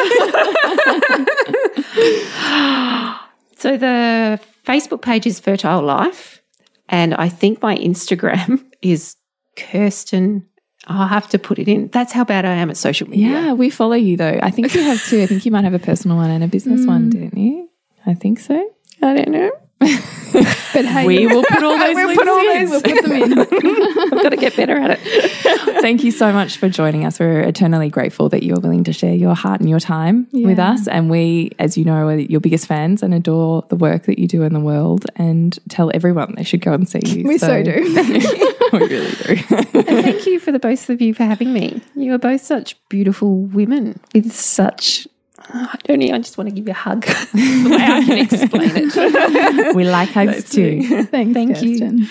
[3.56, 6.42] so the Facebook page is Fertile Life.
[6.88, 9.16] And I think my Instagram is
[9.56, 10.46] Kirsten.
[10.86, 11.88] I'll have to put it in.
[11.88, 13.28] That's how bad I am at social media.
[13.28, 14.38] Yeah, we follow you though.
[14.42, 15.22] I think you have two.
[15.22, 17.12] I think you might have a personal one and a business one, mm.
[17.12, 17.68] didn't you?
[18.06, 18.54] I think so.
[19.02, 19.50] I don't know.
[20.72, 22.70] But hey, We will put all those We'll put all in.
[22.70, 23.38] we'll put them in.
[23.38, 25.80] I've got to get better at it.
[25.82, 27.18] Thank you so much for joining us.
[27.18, 30.86] We're eternally grateful that you're willing to share your heart and your time with us.
[30.86, 34.28] And we, as you know, are your biggest fans and adore the work that you
[34.28, 37.24] do in the world and tell everyone they should go and see you.
[37.26, 37.72] We so do.
[38.72, 39.42] we really do.
[39.52, 41.82] And thank you for the both of you for having me.
[41.96, 45.08] You are both such beautiful women with such.
[45.52, 46.14] I don't know.
[46.14, 47.02] I just want to give you a hug.
[47.06, 49.74] That's the way I can explain it.
[49.76, 50.82] we like hugs too.
[51.04, 52.06] Thanks, Thank you.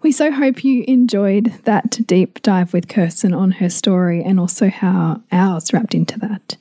[0.00, 4.68] We so hope you enjoyed that deep dive with Kirsten on her story and also
[4.68, 6.56] how ours wrapped into that.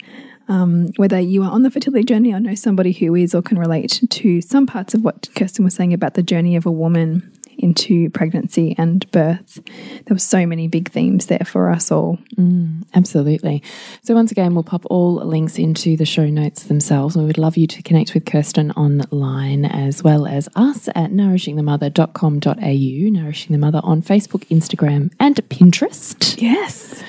[0.49, 3.59] Um, whether you are on the fertility journey or know somebody who is or can
[3.59, 7.36] relate to some parts of what Kirsten was saying about the journey of a woman
[7.57, 12.17] into pregnancy and birth, there were so many big themes there for us all.
[12.35, 13.63] Mm, absolutely.
[14.03, 17.15] So, once again, we'll pop all links into the show notes themselves.
[17.17, 23.09] We would love you to connect with Kirsten online as well as us at nourishingthemother.com.au,
[23.21, 26.39] Nourishing the Mother on Facebook, Instagram, and Pinterest.
[26.41, 27.03] Yes.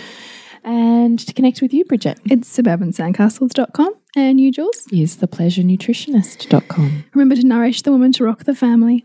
[0.65, 3.95] And to connect with you, Bridget, It's suburbansandcastles.com.
[4.17, 4.87] And you, Jules?
[4.93, 7.05] is thepleasurenutritionist.com.
[7.15, 9.05] Remember to nourish the woman to rock the family.